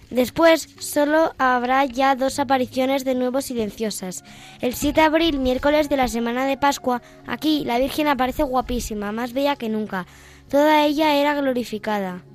[0.10, 4.24] Después solo habrá ya dos apariciones de nuevo silenciosas.
[4.62, 9.12] El 7 de abril, miércoles de la semana de Pascua, aquí la Virgen aparece guapísima,
[9.12, 10.06] más bella que nunca.
[10.52, 12.26] Toda ella era glorificada.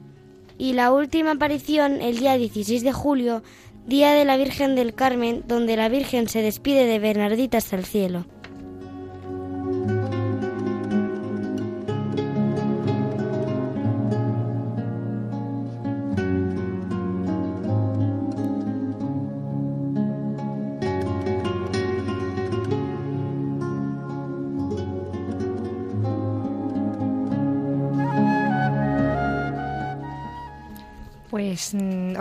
[0.56, 3.42] Y la última aparición el día 16 de julio,
[3.86, 7.84] día de la Virgen del Carmen, donde la Virgen se despide de Bernardita hasta el
[7.84, 8.24] cielo.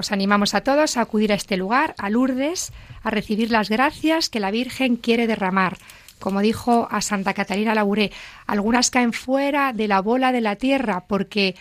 [0.05, 4.29] Os animamos a todos a acudir a este lugar, a Lourdes, a recibir las gracias
[4.29, 5.79] que la Virgen quiere derramar.
[6.19, 8.11] Como dijo a Santa Catalina Laburé,
[8.45, 11.55] algunas caen fuera de la bola de la tierra porque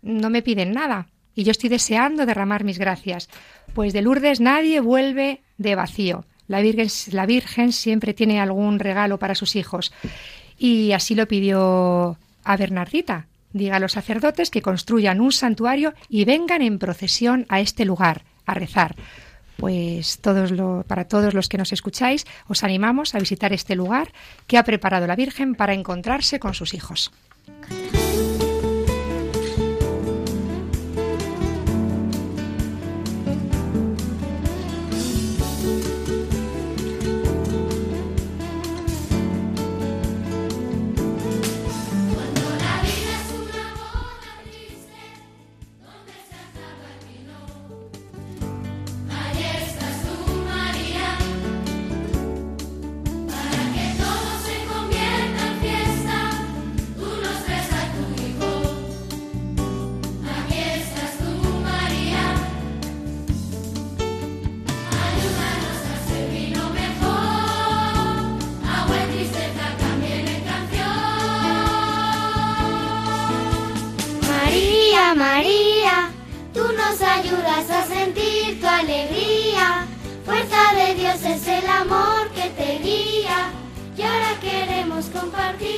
[0.00, 3.28] no me piden nada y yo estoy deseando derramar mis gracias.
[3.74, 6.24] Pues de Lourdes nadie vuelve de vacío.
[6.46, 9.92] La Virgen, la Virgen siempre tiene algún regalo para sus hijos.
[10.56, 13.26] Y así lo pidió a Bernardita,
[13.58, 18.22] diga a los sacerdotes que construyan un santuario y vengan en procesión a este lugar
[18.46, 18.96] a rezar.
[19.56, 24.12] Pues todos lo, para todos los que nos escucháis, os animamos a visitar este lugar
[24.46, 27.10] que ha preparado la Virgen para encontrarse con sus hijos.
[78.60, 79.86] Tu alegría.
[80.24, 83.50] Fuerza de Dios es el amor que te guía
[83.96, 85.68] y ahora queremos compartir.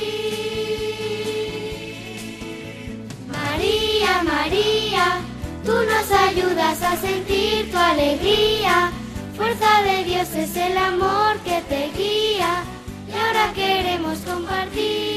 [3.27, 5.21] María, María,
[5.65, 8.91] tú nos ayudas a sentir tu alegría.
[9.35, 12.63] Fuerza de Dios es el amor que te guía
[13.07, 15.10] y ahora queremos compartir.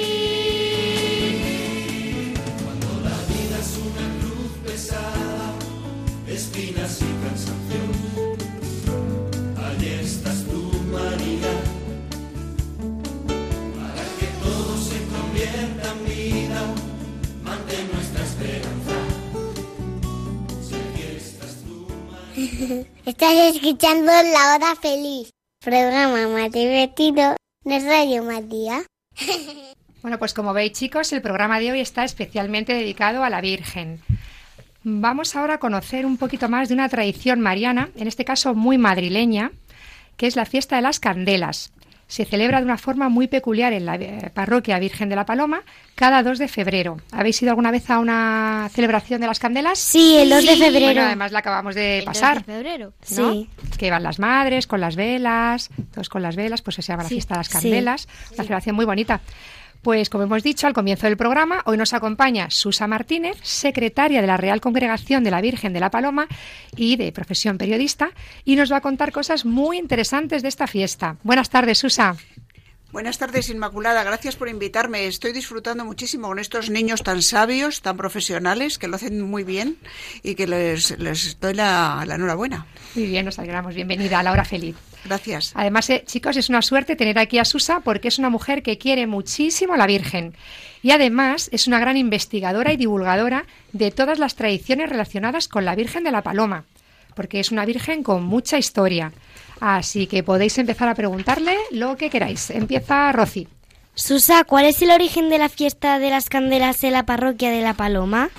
[23.06, 28.82] Estás escuchando La Hora Feliz, programa más divertido de Radio María.
[30.02, 34.02] Bueno, pues como veis chicos, el programa de hoy está especialmente dedicado a la Virgen.
[34.82, 38.76] Vamos ahora a conocer un poquito más de una tradición mariana, en este caso muy
[38.76, 39.50] madrileña,
[40.18, 41.72] que es la fiesta de las candelas.
[42.14, 45.62] Se celebra de una forma muy peculiar en la eh, parroquia Virgen de la Paloma
[45.96, 46.98] cada 2 de febrero.
[47.10, 49.80] ¿Habéis ido alguna vez a una celebración de las candelas?
[49.80, 50.84] Sí, el 2 de febrero.
[50.86, 52.38] Bueno, además la acabamos de El 2 pasar.
[52.38, 52.92] de febrero.
[53.16, 53.32] ¿no?
[53.32, 53.50] Sí.
[53.76, 57.08] Que van las madres con las velas, todos con las velas, pues se llama la
[57.08, 57.52] fiesta de las sí.
[57.52, 59.20] candelas, una celebración muy bonita.
[59.84, 64.26] Pues como hemos dicho al comienzo del programa, hoy nos acompaña Susa Martínez, secretaria de
[64.26, 66.26] la Real Congregación de la Virgen de la Paloma
[66.74, 68.08] y de profesión periodista,
[68.46, 71.16] y nos va a contar cosas muy interesantes de esta fiesta.
[71.22, 72.16] Buenas tardes, Susa.
[72.94, 74.04] Buenas tardes, Inmaculada.
[74.04, 75.08] Gracias por invitarme.
[75.08, 79.78] Estoy disfrutando muchísimo con estos niños tan sabios, tan profesionales, que lo hacen muy bien
[80.22, 82.66] y que les, les doy la, la enhorabuena.
[82.94, 83.74] Muy bien, nos alegramos.
[83.74, 84.76] Bienvenida a la hora feliz.
[85.04, 85.50] Gracias.
[85.56, 88.78] Además, eh, chicos, es una suerte tener aquí a Susa porque es una mujer que
[88.78, 90.32] quiere muchísimo a la Virgen.
[90.80, 95.74] Y además es una gran investigadora y divulgadora de todas las tradiciones relacionadas con la
[95.74, 96.62] Virgen de la Paloma,
[97.16, 99.10] porque es una Virgen con mucha historia.
[99.60, 102.50] Así que podéis empezar a preguntarle lo que queráis.
[102.50, 103.48] Empieza Rosy.
[103.94, 107.62] Susa, ¿cuál es el origen de la fiesta de las candelas en la parroquia de
[107.62, 108.30] la Paloma?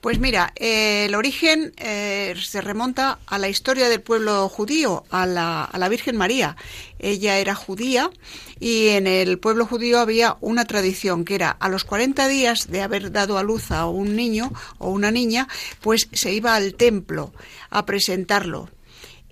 [0.00, 5.26] Pues mira, eh, el origen eh, se remonta a la historia del pueblo judío, a
[5.26, 6.56] la, a la Virgen María.
[6.98, 8.10] Ella era judía
[8.58, 12.80] y en el pueblo judío había una tradición que era a los 40 días de
[12.80, 15.48] haber dado a luz a un niño o una niña,
[15.82, 17.34] pues se iba al templo
[17.68, 18.70] a presentarlo.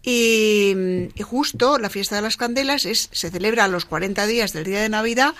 [0.02, 0.74] Y,
[1.14, 4.64] y justo la fiesta de las candelas es, se celebra a los 40 días del
[4.64, 5.34] día de Navidad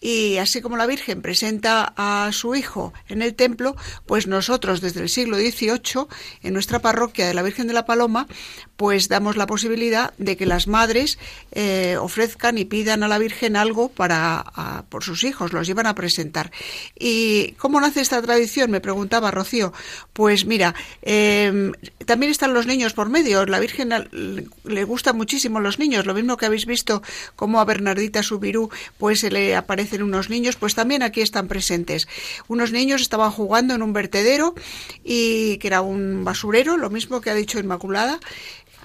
[0.00, 5.00] y así como la Virgen presenta a su hijo en el templo, pues nosotros desde
[5.00, 6.06] el siglo XVIII
[6.42, 8.28] en nuestra parroquia de la Virgen de la Paloma,
[8.76, 11.18] pues damos la posibilidad de que las madres
[11.50, 15.94] eh, ofrezcan y pidan a la Virgen algo para por sus hijos, los llevan a
[15.94, 16.52] presentar.
[16.98, 18.70] ¿Y cómo nace esta tradición?
[18.70, 19.72] Me preguntaba Rocío.
[20.12, 21.72] Pues mira, eh,
[22.06, 23.44] también están los niños por medio.
[23.46, 23.90] La Virgen
[24.64, 27.02] le gustan muchísimo los niños, lo mismo que habéis visto
[27.34, 29.56] como a Bernardita Subirú, pues se le
[29.88, 32.08] aparecen unos niños, pues también aquí están presentes.
[32.46, 34.54] Unos niños estaban jugando en un vertedero
[35.02, 38.20] y que era un basurero, lo mismo que ha dicho Inmaculada.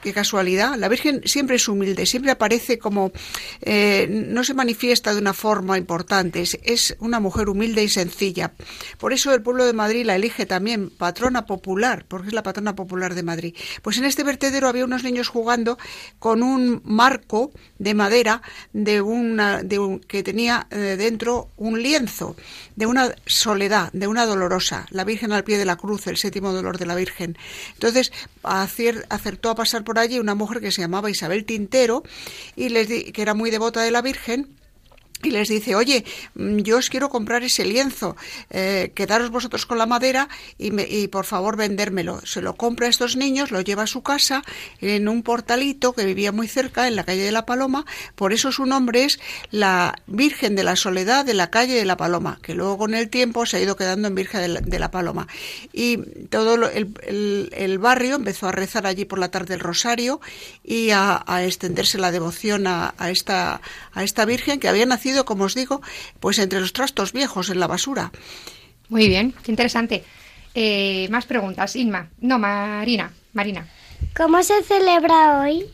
[0.03, 0.75] Qué casualidad.
[0.75, 3.13] La Virgen siempre es humilde, siempre aparece como,
[3.61, 8.51] eh, no se manifiesta de una forma importante, es, una mujer humilde y sencilla.
[8.97, 12.75] Por eso el pueblo de Madrid la elige también patrona popular, porque es la patrona
[12.75, 13.55] popular de Madrid.
[13.81, 15.77] Pues en este vertedero había unos niños jugando
[16.19, 18.41] con un marco de madera
[18.73, 22.35] de una, de un, que tenía eh, dentro un lienzo
[22.75, 26.51] de una soledad, de una dolorosa, la Virgen al pie de la cruz, el séptimo
[26.51, 27.37] dolor de la Virgen.
[27.73, 28.11] Entonces
[28.43, 32.03] acertó a pasar por allí una mujer que se llamaba Isabel Tintero
[32.55, 34.55] y les di- que era muy devota de la Virgen
[35.23, 36.05] y les dice, oye,
[36.35, 38.15] mm, yo os quiero comprar ese lienzo,
[38.49, 42.21] eh, quedaros vosotros con la madera y, me- y por favor vendérmelo.
[42.25, 44.43] Se lo compra a estos niños, lo lleva a su casa
[44.81, 48.51] en un portalito que vivía muy cerca, en la calle de la Paloma, por eso
[48.51, 49.19] su nombre es
[49.51, 53.09] la Virgen de la Soledad de la calle de la Paloma, que luego con el
[53.09, 55.27] tiempo se ha ido quedando en Virgen de la, de la Paloma.
[55.71, 55.97] Y
[56.29, 60.21] todo lo- el, barrio empezó a rezar allí por la tarde el rosario
[60.63, 63.61] y a, a extenderse la devoción a, a esta,
[63.93, 65.81] a esta Virgen que había nacido, como os digo,
[66.19, 68.11] pues entre los trastos viejos en la basura.
[68.89, 70.03] Muy bien, qué interesante.
[70.55, 71.75] Eh, más preguntas.
[71.75, 72.09] Inma.
[72.19, 73.11] No, Marina.
[73.33, 73.67] Marina.
[74.15, 75.65] ¿Cómo se celebra hoy?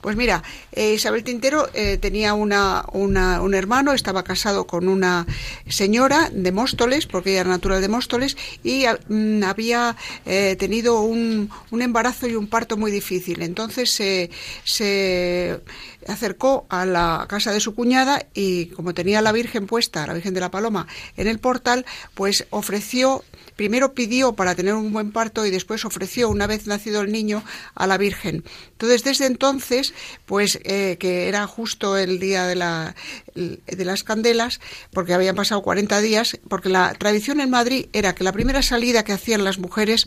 [0.00, 5.26] Pues mira, eh, Isabel Tintero eh, tenía una, una- un hermano, estaba casado con una
[5.68, 9.94] señora de Móstoles, porque ella era natural de Móstoles, y ah, mm, había
[10.26, 13.42] eh, tenido un, un embarazo y un parto muy difícil.
[13.42, 14.30] Entonces se-
[14.64, 15.60] se
[16.08, 20.34] acercó a la casa de su cuñada y como tenía la Virgen puesta, la Virgen
[20.34, 20.86] de la Paloma,
[21.16, 23.24] en el portal, pues ofreció,
[23.56, 27.44] primero pidió para tener un buen parto y después ofreció, una vez nacido el niño,
[27.74, 28.44] a la Virgen.
[28.72, 29.94] Entonces, desde entonces,
[30.26, 32.94] pues eh, que era justo el día de, la,
[33.34, 34.60] de las candelas,
[34.92, 39.04] porque habían pasado 40 días, porque la tradición en Madrid era que la primera salida
[39.04, 40.06] que hacían las mujeres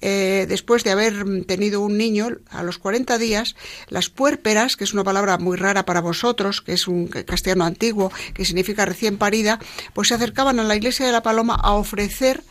[0.00, 3.56] eh, después de haber tenido un niño, a los 40 días,
[3.88, 8.12] las puérperas, que es una palabra muy rara para vosotros, que es un castellano antiguo,
[8.34, 9.58] que significa recién parida,
[9.94, 12.42] pues se acercaban a la iglesia de la Paloma a ofrecer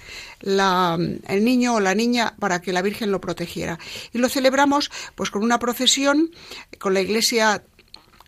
[0.42, 3.80] el niño o la niña para que la Virgen lo protegiera.
[4.14, 6.32] Y lo celebramos pues con una procesión,
[6.80, 7.64] con la iglesia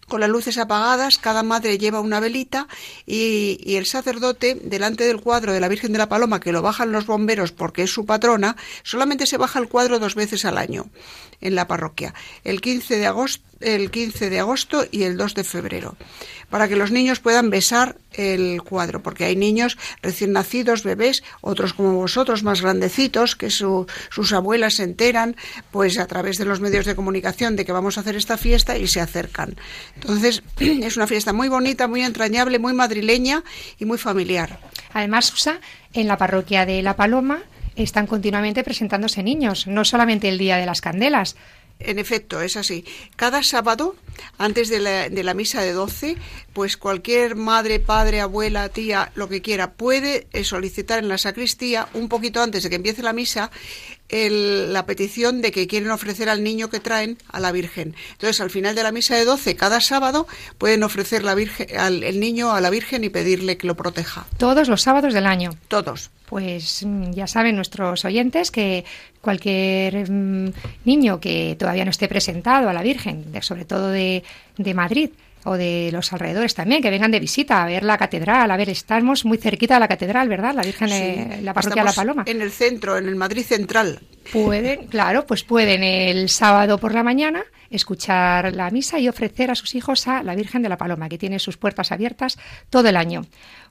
[0.08, 2.68] con las luces apagadas, cada madre lleva una velita
[3.06, 6.62] y, y, el sacerdote, delante del cuadro de la Virgen de la Paloma, que lo
[6.62, 10.58] bajan los bomberos porque es su patrona, solamente se baja el cuadro dos veces al
[10.58, 10.86] año
[11.42, 12.14] en la parroquia,
[12.44, 15.96] el 15 de agosto, el 15 de agosto y el 2 de febrero,
[16.50, 21.74] para que los niños puedan besar el cuadro, porque hay niños recién nacidos, bebés, otros
[21.74, 25.36] como vosotros, más grandecitos, que su, sus abuelas se enteran,
[25.72, 28.78] pues a través de los medios de comunicación de que vamos a hacer esta fiesta
[28.78, 29.56] y se acercan.
[29.96, 33.44] Entonces, es una fiesta muy bonita, muy entrañable, muy madrileña
[33.80, 34.60] y muy familiar.
[34.94, 35.32] Además,
[35.94, 37.44] en la parroquia de La Paloma,
[37.84, 41.36] están continuamente presentándose niños, no solamente el Día de las Candelas.
[41.80, 42.86] En efecto, es así.
[43.16, 43.96] Cada sábado,
[44.40, 46.18] antes de la, de la, misa de 12,
[46.54, 51.88] pues cualquier madre, padre, abuela, tía, lo que quiera, puede eh, solicitar en la sacristía,
[51.94, 53.52] un poquito antes de que empiece la misa,
[54.10, 57.96] el, la petición de que quieren ofrecer al niño que traen a la Virgen.
[58.14, 60.26] Entonces, al final de la misa de 12, cada sábado,
[60.58, 64.26] pueden ofrecer la virgen, al el niño a la Virgen y pedirle que lo proteja.
[64.38, 65.52] Todos los sábados del año.
[65.68, 66.10] Todos.
[66.28, 68.84] Pues ya saben nuestros oyentes que
[69.22, 70.52] cualquier mmm,
[70.84, 74.24] niño que todavía no esté presentado a la Virgen, de, sobre todo de,
[74.58, 75.10] de Madrid,
[75.46, 78.70] o de los alrededores también, que vengan de visita a ver la catedral, a ver,
[78.70, 80.54] estamos muy cerquita de la catedral, ¿verdad?
[80.54, 82.24] La Virgen, sí, de, la parroquia de La Paloma.
[82.26, 84.02] En el centro, en el Madrid central.
[84.34, 89.56] Pueden, claro, pues pueden el sábado por la mañana escuchar la misa y ofrecer a
[89.56, 92.38] sus hijos a la Virgen de la Paloma, que tiene sus puertas abiertas
[92.70, 93.26] todo el año.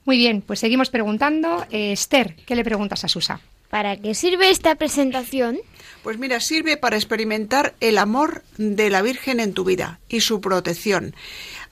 [0.05, 1.65] Muy bien, pues seguimos preguntando.
[1.69, 3.41] Eh, Esther, ¿qué le preguntas a Susa?
[3.69, 5.59] ¿Para qué sirve esta presentación?
[6.03, 10.39] Pues mira, sirve para experimentar el amor de la Virgen en tu vida y su
[10.39, 11.13] protección.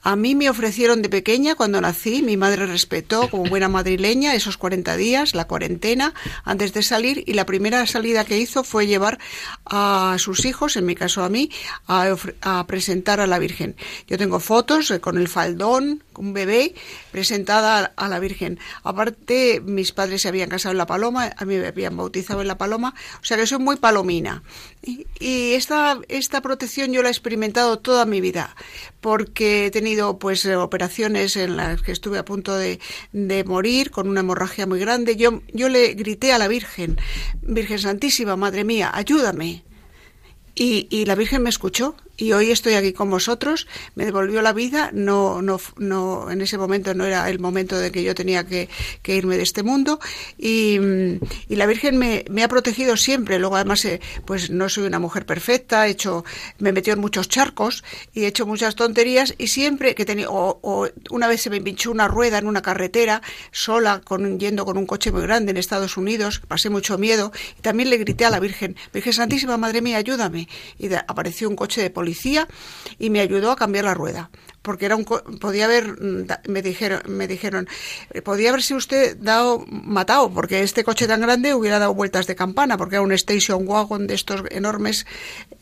[0.06, 4.56] A mí me ofrecieron de pequeña, cuando nací, mi madre respetó como buena madrileña esos
[4.56, 9.18] 40 días, la cuarentena, antes de salir, y la primera salida que hizo fue llevar
[9.64, 11.50] a sus hijos, en mi caso a mí,
[11.88, 13.74] a, presentar a la Virgen.
[14.06, 16.76] Yo tengo fotos con el faldón, un bebé,
[17.10, 18.60] presentada a la Virgen.
[18.84, 22.46] Aparte, mis padres se habían casado en La Paloma, a mí me habían bautizado en
[22.46, 24.44] La Paloma, o sea que soy muy palomina.
[24.86, 28.54] Y, esta, esta protección yo la he experimentado toda mi vida,
[29.00, 32.78] porque he tenido pues operaciones en las que estuve a punto de,
[33.12, 35.16] de morir con una hemorragia muy grande.
[35.16, 36.98] Yo, yo le grité a la Virgen,
[37.42, 39.64] Virgen Santísima, Madre mía, ayúdame.
[40.54, 43.66] Y, y, la Virgen me escuchó y hoy estoy aquí con vosotros.
[43.94, 44.90] Me devolvió la vida.
[44.92, 48.68] No, no, no, en ese momento no era el momento de que yo tenía que,
[49.02, 50.00] que irme de este mundo.
[50.38, 50.78] Y,
[51.48, 53.38] y la Virgen me, me, ha protegido siempre.
[53.38, 55.86] Luego, además, eh, pues no soy una mujer perfecta.
[55.86, 56.24] He hecho,
[56.58, 59.34] me metió en muchos charcos y he hecho muchas tonterías.
[59.36, 62.62] Y siempre que tenía, o, o, una vez se me pinchó una rueda en una
[62.62, 66.40] carretera sola, con, yendo con un coche muy grande en Estados Unidos.
[66.48, 67.30] Pasé mucho miedo.
[67.58, 70.48] Y también le grité a la Virgen, Virgen Santísima, Madre mía, ayúdame.
[70.78, 72.46] Y de, apareció un coche de policía policía
[73.00, 74.30] y me ayudó a cambiar la rueda
[74.62, 75.96] porque era un podía haber
[76.48, 77.68] me dijeron me dijeron
[78.24, 82.76] podía haberse usted dado matado porque este coche tan grande hubiera dado vueltas de campana
[82.76, 85.06] porque era un station wagon de estos enormes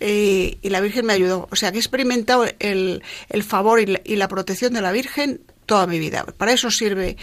[0.00, 1.48] eh, y la Virgen me ayudó.
[1.50, 4.92] O sea que he experimentado el, el favor y la, y la, protección de la
[4.92, 6.24] Virgen toda mi vida.
[6.36, 7.16] Para eso sirve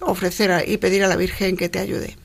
[0.00, 2.16] ofrecer a, y pedir a la Virgen que te ayude.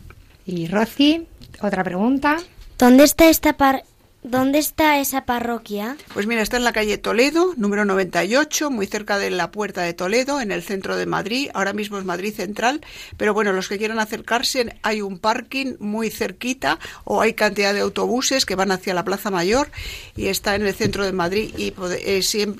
[0.46, 1.28] Y Rosy
[1.62, 2.38] otra pregunta.
[2.78, 3.84] ¿Dónde está esta par
[4.24, 5.98] ¿Dónde está esa parroquia?
[6.14, 9.96] Pues mira, está en la calle Toledo, número 98, muy cerca de la Puerta de
[9.96, 11.50] Toledo, en el centro de Madrid.
[11.56, 12.82] Ahora mismo es Madrid Central,
[13.18, 17.80] pero bueno, los que quieran acercarse, hay un parking muy cerquita o hay cantidad de
[17.80, 19.72] autobuses que van hacia la Plaza Mayor
[20.16, 21.52] y está en el centro de Madrid.
[21.58, 21.74] Y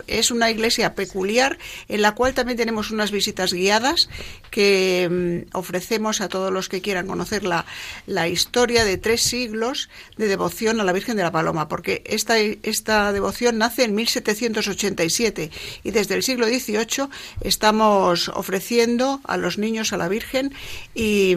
[0.08, 4.10] es una iglesia peculiar en la cual también tenemos unas visitas guiadas
[4.50, 7.68] que mm, ofrecemos a todos los que quieran conocer la,
[8.08, 12.38] la historia de tres siglos de devoción a la Virgen de la Paloma porque esta,
[12.38, 15.52] esta devoción nace en 1787
[15.84, 17.10] y desde el siglo XVIII
[17.42, 20.54] estamos ofreciendo a los niños a la Virgen
[20.96, 21.36] y,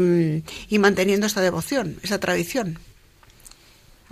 [0.69, 2.79] y manteniendo esta devoción, esa tradición.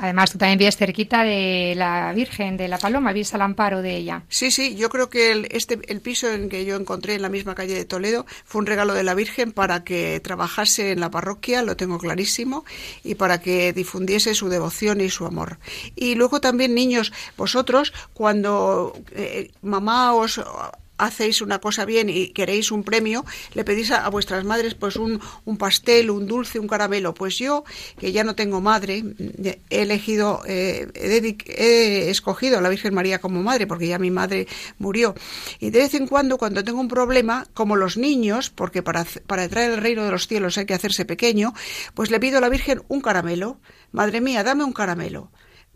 [0.02, 3.96] Además, tú también vives cerquita de la Virgen de la Paloma, vives al amparo de
[3.96, 4.24] ella.
[4.28, 7.28] Sí, sí, yo creo que el, este, el piso en que yo encontré en la
[7.28, 11.12] misma calle de Toledo fue un regalo de la Virgen para que trabajase en la
[11.12, 12.64] parroquia, lo tengo clarísimo,
[13.04, 15.58] y para que difundiese su devoción y su amor.
[15.94, 20.40] Y luego también, niños, vosotros, cuando eh, mamá os
[21.02, 23.24] hacéis una cosa bien y queréis un premio,
[23.54, 25.20] le pedís a, vuestras madres pues un,
[25.58, 27.12] pastel, un dulce, un caramelo.
[27.12, 27.64] Pues yo,
[27.98, 29.02] que ya no tengo madre,
[29.70, 34.46] he elegido, eh, he, escogido a la Virgen María como madre, porque ya mi madre
[34.78, 35.14] murió.
[35.58, 39.44] Y de vez en cuando, cuando tengo un problema, como los niños, porque para, para
[39.44, 41.52] entrar el reino de los cielos hay que hacerse pequeño,
[41.94, 43.58] pues le pido a la Virgen un caramelo.
[43.90, 45.30] Madre mía, dame un caramelo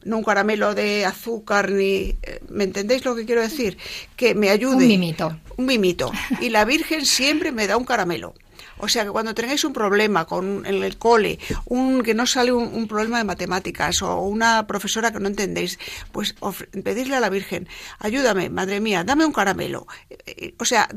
[0.07, 2.17] no un caramelo de azúcar ni...
[2.23, 3.77] Eh, ¿Me entendéis lo que quiero decir?
[4.17, 4.77] Que me ayude.
[4.77, 5.39] Un mimito.
[5.57, 6.13] Un mimito.
[6.41, 8.35] Y la Virgen siempre me da un caramelo.
[8.79, 12.53] O sea que cuando tengáis un problema con en el cole, un que no sale
[12.53, 15.79] un, problema de matemáticas o una profesora que no entendéis,
[16.13, 16.35] pues
[16.85, 19.87] pedirle a la Virgen, ayúdame, madre mía, dame un caramelo.
[20.11, 20.89] Eh, eh, o sea,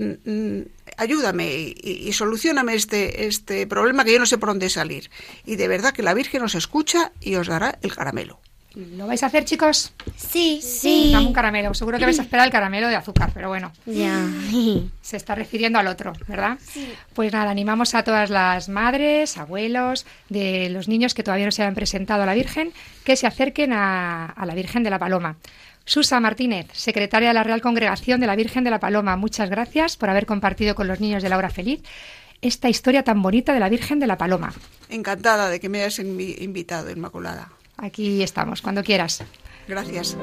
[0.98, 5.10] ayúdame y, y, solucioname este, este problema que yo no sé por dónde salir.
[5.46, 8.42] Y de verdad que la Virgen os escucha y os dará el caramelo.
[8.76, 9.94] ¿Lo vais a hacer, chicos?
[10.16, 11.12] Sí, sí.
[11.12, 11.74] Dame un caramelo.
[11.74, 13.72] Seguro que vais a esperar el caramelo de azúcar, pero bueno.
[13.86, 14.28] Ya.
[15.02, 16.58] Se está refiriendo al otro, ¿verdad?
[16.62, 16.94] Sí.
[17.14, 21.64] Pues nada, animamos a todas las madres, abuelos, de los niños que todavía no se
[21.64, 22.72] han presentado a la Virgen,
[23.04, 25.38] que se acerquen a, a la Virgen de la Paloma.
[25.86, 29.98] Susa Martínez, secretaria de la Real Congregación de la Virgen de la Paloma, muchas gracias
[29.98, 31.82] por haber compartido con los niños de la hora feliz
[32.42, 34.54] esta historia tan bonita de la Virgen de la Paloma.
[34.90, 37.50] Encantada de que me hayas invitado, Inmaculada.
[37.82, 39.24] Aquí estamos, cuando quieras.
[39.68, 40.18] Gracias.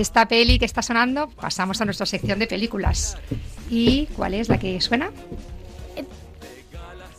[0.00, 3.16] Esta peli que está sonando, pasamos a nuestra sección de películas.
[3.70, 5.10] ¿Y cuál es la que suena?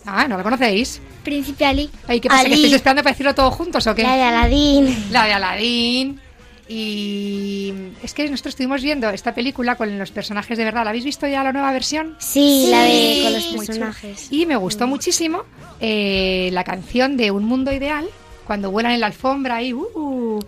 [0.05, 1.01] Ah, ¿no la conocéis?
[1.23, 1.89] Príncipe Ali.
[2.07, 2.45] Ay, ¿qué pasa?
[2.45, 4.03] ¿Que estáis esperando para decirlo todos juntos o qué?
[4.03, 5.11] La de Aladín.
[5.11, 6.21] La de Aladín.
[6.67, 7.73] Y
[8.03, 10.83] es que nosotros estuvimos viendo esta película con los personajes de verdad.
[10.83, 12.15] ¿La habéis visto ya la nueva versión?
[12.19, 14.27] Sí, la de con los personajes.
[14.31, 15.43] Y me gustó muchísimo
[15.79, 18.07] eh, la canción de Un Mundo Ideal,
[18.49, 20.39] cuando vuelan en la alfombra y uh, uh,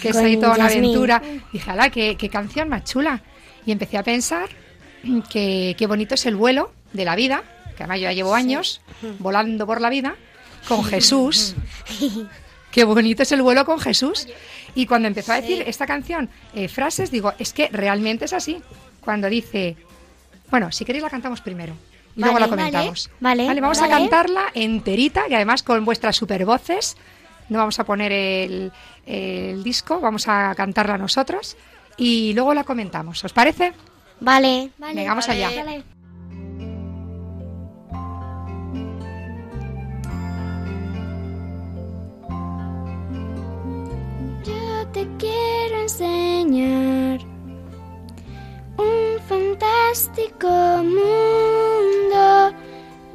[0.00, 1.20] que es ahí toda una aventura.
[1.52, 3.20] Dije, ala, qué, qué canción más chula.
[3.66, 4.48] Y empecé a pensar
[5.30, 7.42] que qué bonito es el vuelo de la vida,
[7.76, 8.80] que además yo ya llevo años
[9.18, 10.14] volando por la vida,
[10.66, 11.54] con Jesús.
[12.70, 14.28] qué bonito es el vuelo con Jesús.
[14.74, 18.62] Y cuando empezó a decir esta canción eh, frases, digo, es que realmente es así.
[19.02, 19.76] Cuando dice,
[20.50, 21.74] bueno, si queréis la cantamos primero.
[22.16, 23.10] Y luego la comentamos.
[23.20, 26.96] Vale, vale vamos a cantarla enterita y además con vuestras super voces
[27.52, 31.56] no vamos a poner el, disco, vamos a cantarla nosotros
[31.96, 33.22] y luego la comentamos.
[33.24, 33.72] ¿Os parece?
[34.20, 34.70] Vale.
[34.78, 35.50] vale vamos allá.
[44.44, 47.20] Yo te quiero enseñar
[48.78, 50.48] un fantástico
[50.82, 52.54] mundo.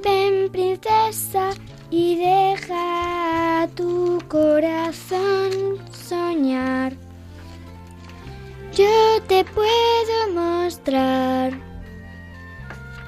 [0.04, 1.50] Ven, princesa,
[1.90, 6.94] y deja a tu corazón soñar.
[8.74, 11.54] Yo te puedo mostrar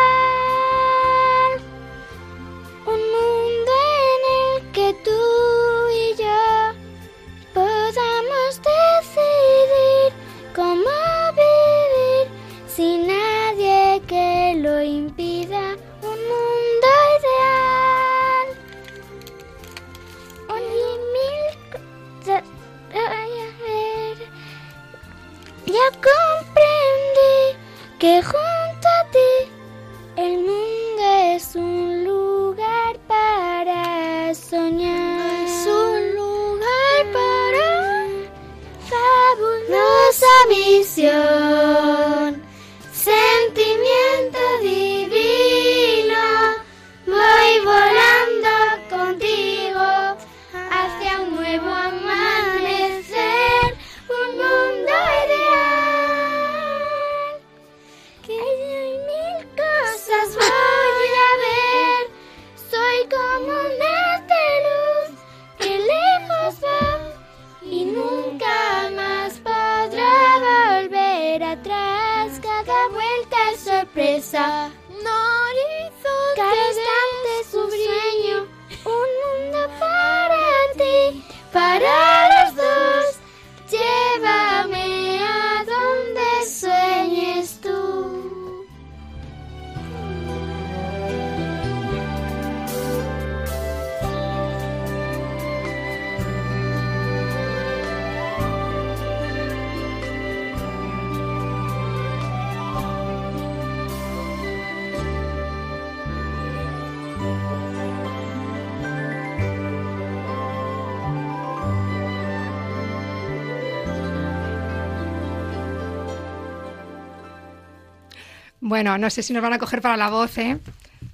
[118.66, 120.56] Bueno, no sé si nos van a coger para la voz, ¿eh?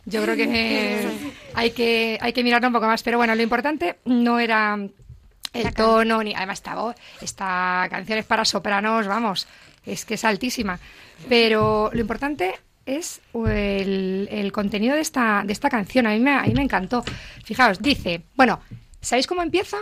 [0.04, 1.04] Yo creo que
[1.54, 4.78] hay que hay que mirarlo un poco más, pero bueno, lo importante no era
[5.52, 9.48] el tono ni además esta voz, esta canción es para sopranos, vamos,
[9.84, 10.78] es que es altísima,
[11.28, 12.54] pero lo importante
[12.86, 16.62] es el, el contenido de esta de esta canción, a mí me a mí me
[16.62, 17.02] encantó.
[17.44, 18.60] Fijaos, dice, bueno,
[19.00, 19.78] ¿sabéis cómo empieza?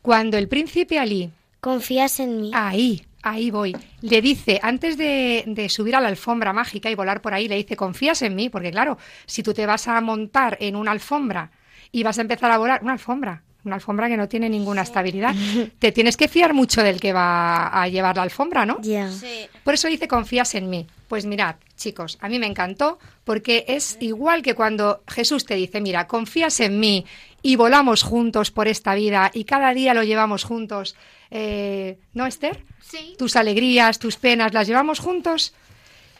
[0.00, 2.50] Cuando el príncipe Ali Confías en mí.
[2.54, 3.76] Ahí, ahí voy.
[4.00, 7.56] Le dice, antes de, de, subir a la alfombra mágica y volar por ahí, le
[7.56, 11.50] dice, confías en mí, porque claro, si tú te vas a montar en una alfombra
[11.92, 15.34] y vas a empezar a volar, una alfombra, una alfombra que no tiene ninguna estabilidad,
[15.78, 18.78] te tienes que fiar mucho del que va a llevar la alfombra, ¿no?
[18.82, 19.48] Sí.
[19.64, 20.86] Por eso dice, confías en mí.
[21.08, 25.80] Pues mirad, chicos, a mí me encantó porque es igual que cuando Jesús te dice,
[25.80, 27.04] mira, confías en mí
[27.42, 30.94] y volamos juntos por esta vida y cada día lo llevamos juntos.
[31.30, 32.64] Eh, ¿No, Esther?
[32.82, 33.14] Sí.
[33.18, 35.54] Tus alegrías, tus penas, las llevamos juntos.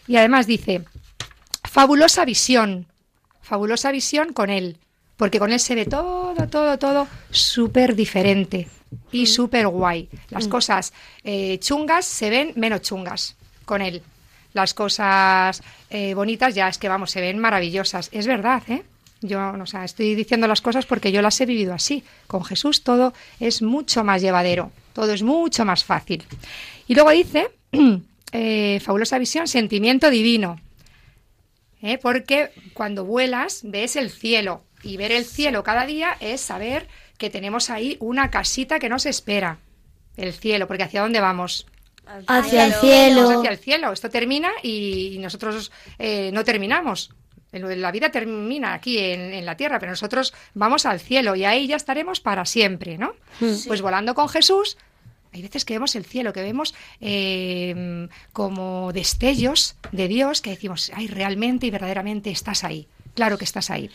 [0.06, 0.84] Y además dice,
[1.64, 2.86] fabulosa visión,
[3.42, 4.78] fabulosa visión con él,
[5.16, 8.68] porque con él se ve todo, todo, todo súper diferente
[9.12, 10.08] y súper guay.
[10.30, 10.92] Las cosas
[11.24, 14.02] eh, chungas se ven menos chungas con él.
[14.52, 18.08] Las cosas eh, bonitas ya es que, vamos, se ven maravillosas.
[18.12, 18.82] Es verdad, ¿eh?
[19.22, 22.02] Yo, o sea, estoy diciendo las cosas porque yo las he vivido así.
[22.26, 26.22] Con Jesús todo es mucho más llevadero, todo es mucho más fácil.
[26.86, 27.48] Y luego dice,
[28.32, 30.61] eh, fabulosa visión, sentimiento divino.
[31.80, 31.96] ¿eh?
[31.96, 36.86] Porque cuando vuelas ves el cielo y ver el cielo cada día es saber
[37.16, 39.59] que tenemos ahí una casita que nos espera.
[40.18, 41.66] El cielo, porque ¿hacia dónde vamos?
[42.26, 43.38] Hacia el Vamos cielo.
[43.38, 43.92] hacia el cielo.
[43.92, 47.11] Esto termina y nosotros eh, no terminamos.
[47.53, 51.66] La vida termina aquí en, en la tierra, pero nosotros vamos al cielo y ahí
[51.66, 53.14] ya estaremos para siempre, ¿no?
[53.38, 54.76] Pues volando con Jesús,
[55.33, 60.91] hay veces que vemos el cielo, que vemos eh, como destellos de Dios que decimos,
[60.95, 62.89] ay, realmente y verdaderamente estás ahí.
[63.14, 63.91] Claro que estás ahí.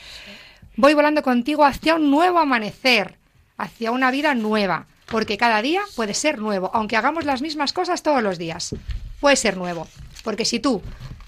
[0.78, 3.16] Voy volando contigo hacia un nuevo amanecer,
[3.58, 8.04] hacia una vida nueva, porque cada día puede ser nuevo, aunque hagamos las mismas cosas
[8.04, 8.76] todos los días.
[9.20, 9.88] Puede ser nuevo,
[10.24, 10.82] porque si tú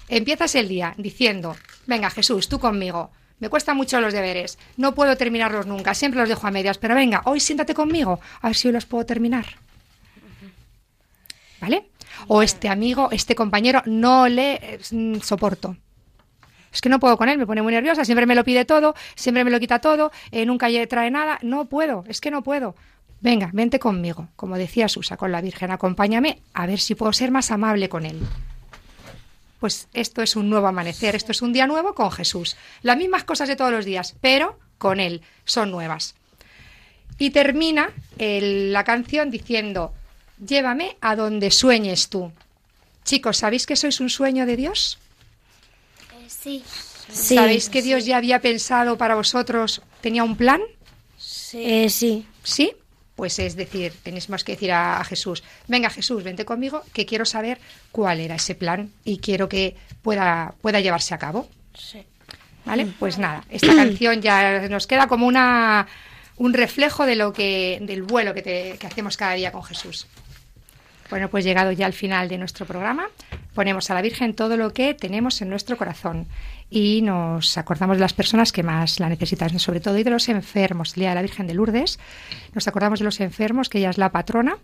[0.08, 1.56] empiezas el día diciendo,
[1.86, 6.28] venga Jesús, tú conmigo, me cuestan mucho los deberes, no puedo terminarlos nunca, siempre los
[6.28, 9.46] dejo a medias, pero venga, hoy siéntate conmigo, a ver si hoy los puedo terminar.
[11.60, 11.90] ¿Vale?
[12.28, 15.76] O este amigo, este compañero, no le eh, mm, soporto.
[16.72, 18.94] Es que no puedo con él, me pone muy nerviosa, siempre me lo pide todo,
[19.14, 22.74] siempre me lo quita todo, eh, nunca trae nada, no puedo, es que no puedo.
[23.20, 27.30] Venga, vente conmigo, como decía Susa con la Virgen, acompáñame a ver si puedo ser
[27.32, 28.20] más amable con él.
[29.58, 32.56] Pues esto es un nuevo amanecer, esto es un día nuevo con Jesús.
[32.82, 36.14] Las mismas cosas de todos los días, pero con él, son nuevas.
[37.18, 39.92] Y termina el- la canción diciendo,
[40.44, 42.32] llévame a donde sueñes tú.
[43.04, 44.98] Chicos, ¿sabéis que sois un sueño de Dios?
[46.28, 46.62] Sí.
[47.10, 47.36] Sí.
[47.36, 50.60] ¿Sabéis que Dios ya había pensado para vosotros, tenía un plan?
[51.54, 52.26] Eh, sí.
[52.42, 52.72] ¿Sí?
[53.16, 57.24] Pues es decir, tenemos que decir a, a Jesús, venga Jesús, vente conmigo, que quiero
[57.24, 57.58] saber
[57.90, 61.48] cuál era ese plan y quiero que pueda, pueda llevarse a cabo.
[62.66, 62.86] ¿Vale?
[62.98, 65.88] Pues nada, esta canción ya nos queda como una,
[66.36, 70.06] un reflejo de lo que, del vuelo que, te- que hacemos cada día con Jesús.
[71.10, 73.08] Bueno, pues llegado ya al final de nuestro programa,
[73.54, 76.26] ponemos a la Virgen todo lo que tenemos en nuestro corazón
[76.70, 80.28] y nos acordamos de las personas que más la necesitan, sobre todo y de los
[80.28, 80.90] enfermos.
[80.94, 81.98] El Día de la Virgen de Lourdes,
[82.54, 84.58] nos acordamos de los enfermos, que ella es la patrona,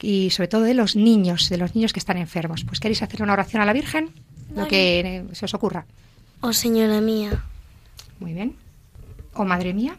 [0.00, 2.64] y sobre todo de los niños, de los niños que están enfermos.
[2.64, 4.10] Pues queréis hacer una oración a la Virgen,
[4.54, 5.86] lo que se os ocurra.
[6.40, 7.44] Oh Señora mía,
[8.20, 8.54] Muy bien.
[9.32, 9.96] O Madre mía.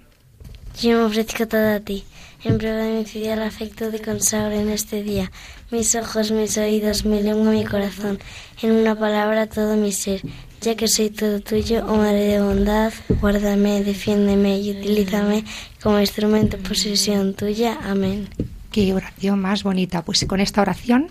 [0.80, 2.06] yo me ofrezco todo a ti.
[2.42, 5.30] En prueba de mi afecto te consagro en este día.
[5.72, 8.18] Mis ojos, mis oídos, mi lengua, mi corazón.
[8.62, 10.22] En una palabra todo mi ser.
[10.62, 15.44] Ya que soy todo tuyo, oh Madre de bondad, guárdame, defiéndeme y utilízame
[15.84, 17.78] como instrumento de posesión tuya.
[17.84, 18.30] Amén.
[18.72, 20.06] Qué oración más bonita.
[20.06, 21.10] Pues con esta oración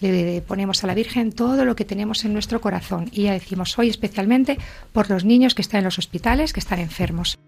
[0.00, 3.78] le ponemos a la Virgen todo lo que tenemos en nuestro corazón y ya decimos
[3.78, 4.56] hoy especialmente
[4.92, 7.38] por los niños que están en los hospitales, que están enfermos.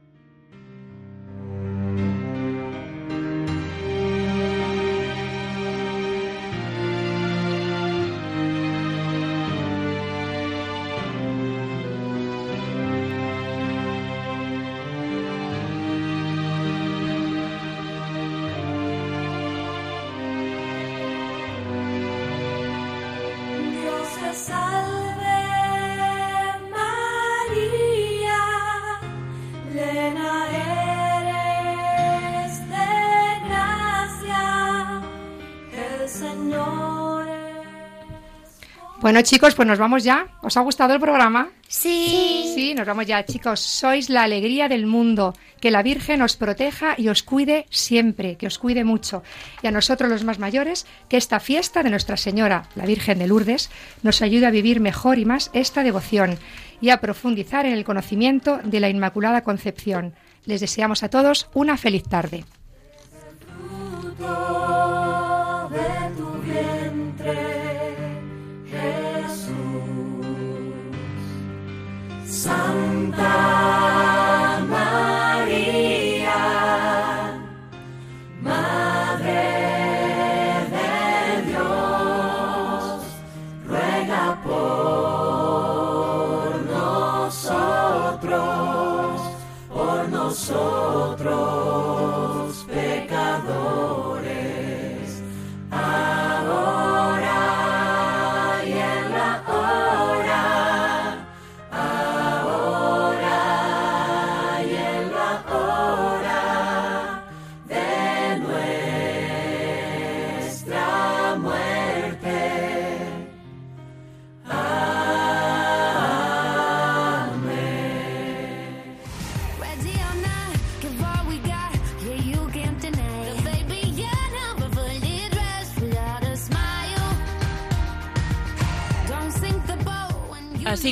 [39.12, 40.28] Bueno, chicos, pues nos vamos ya.
[40.40, 41.50] ¿Os ha gustado el programa?
[41.68, 42.50] Sí.
[42.54, 43.60] Sí, nos vamos ya, chicos.
[43.60, 45.34] Sois la alegría del mundo.
[45.60, 49.22] Que la Virgen os proteja y os cuide siempre, que os cuide mucho.
[49.62, 53.26] Y a nosotros los más mayores, que esta fiesta de Nuestra Señora, la Virgen de
[53.26, 53.68] Lourdes,
[54.02, 56.38] nos ayude a vivir mejor y más esta devoción
[56.80, 60.14] y a profundizar en el conocimiento de la Inmaculada Concepción.
[60.46, 62.44] Les deseamos a todos una feliz tarde.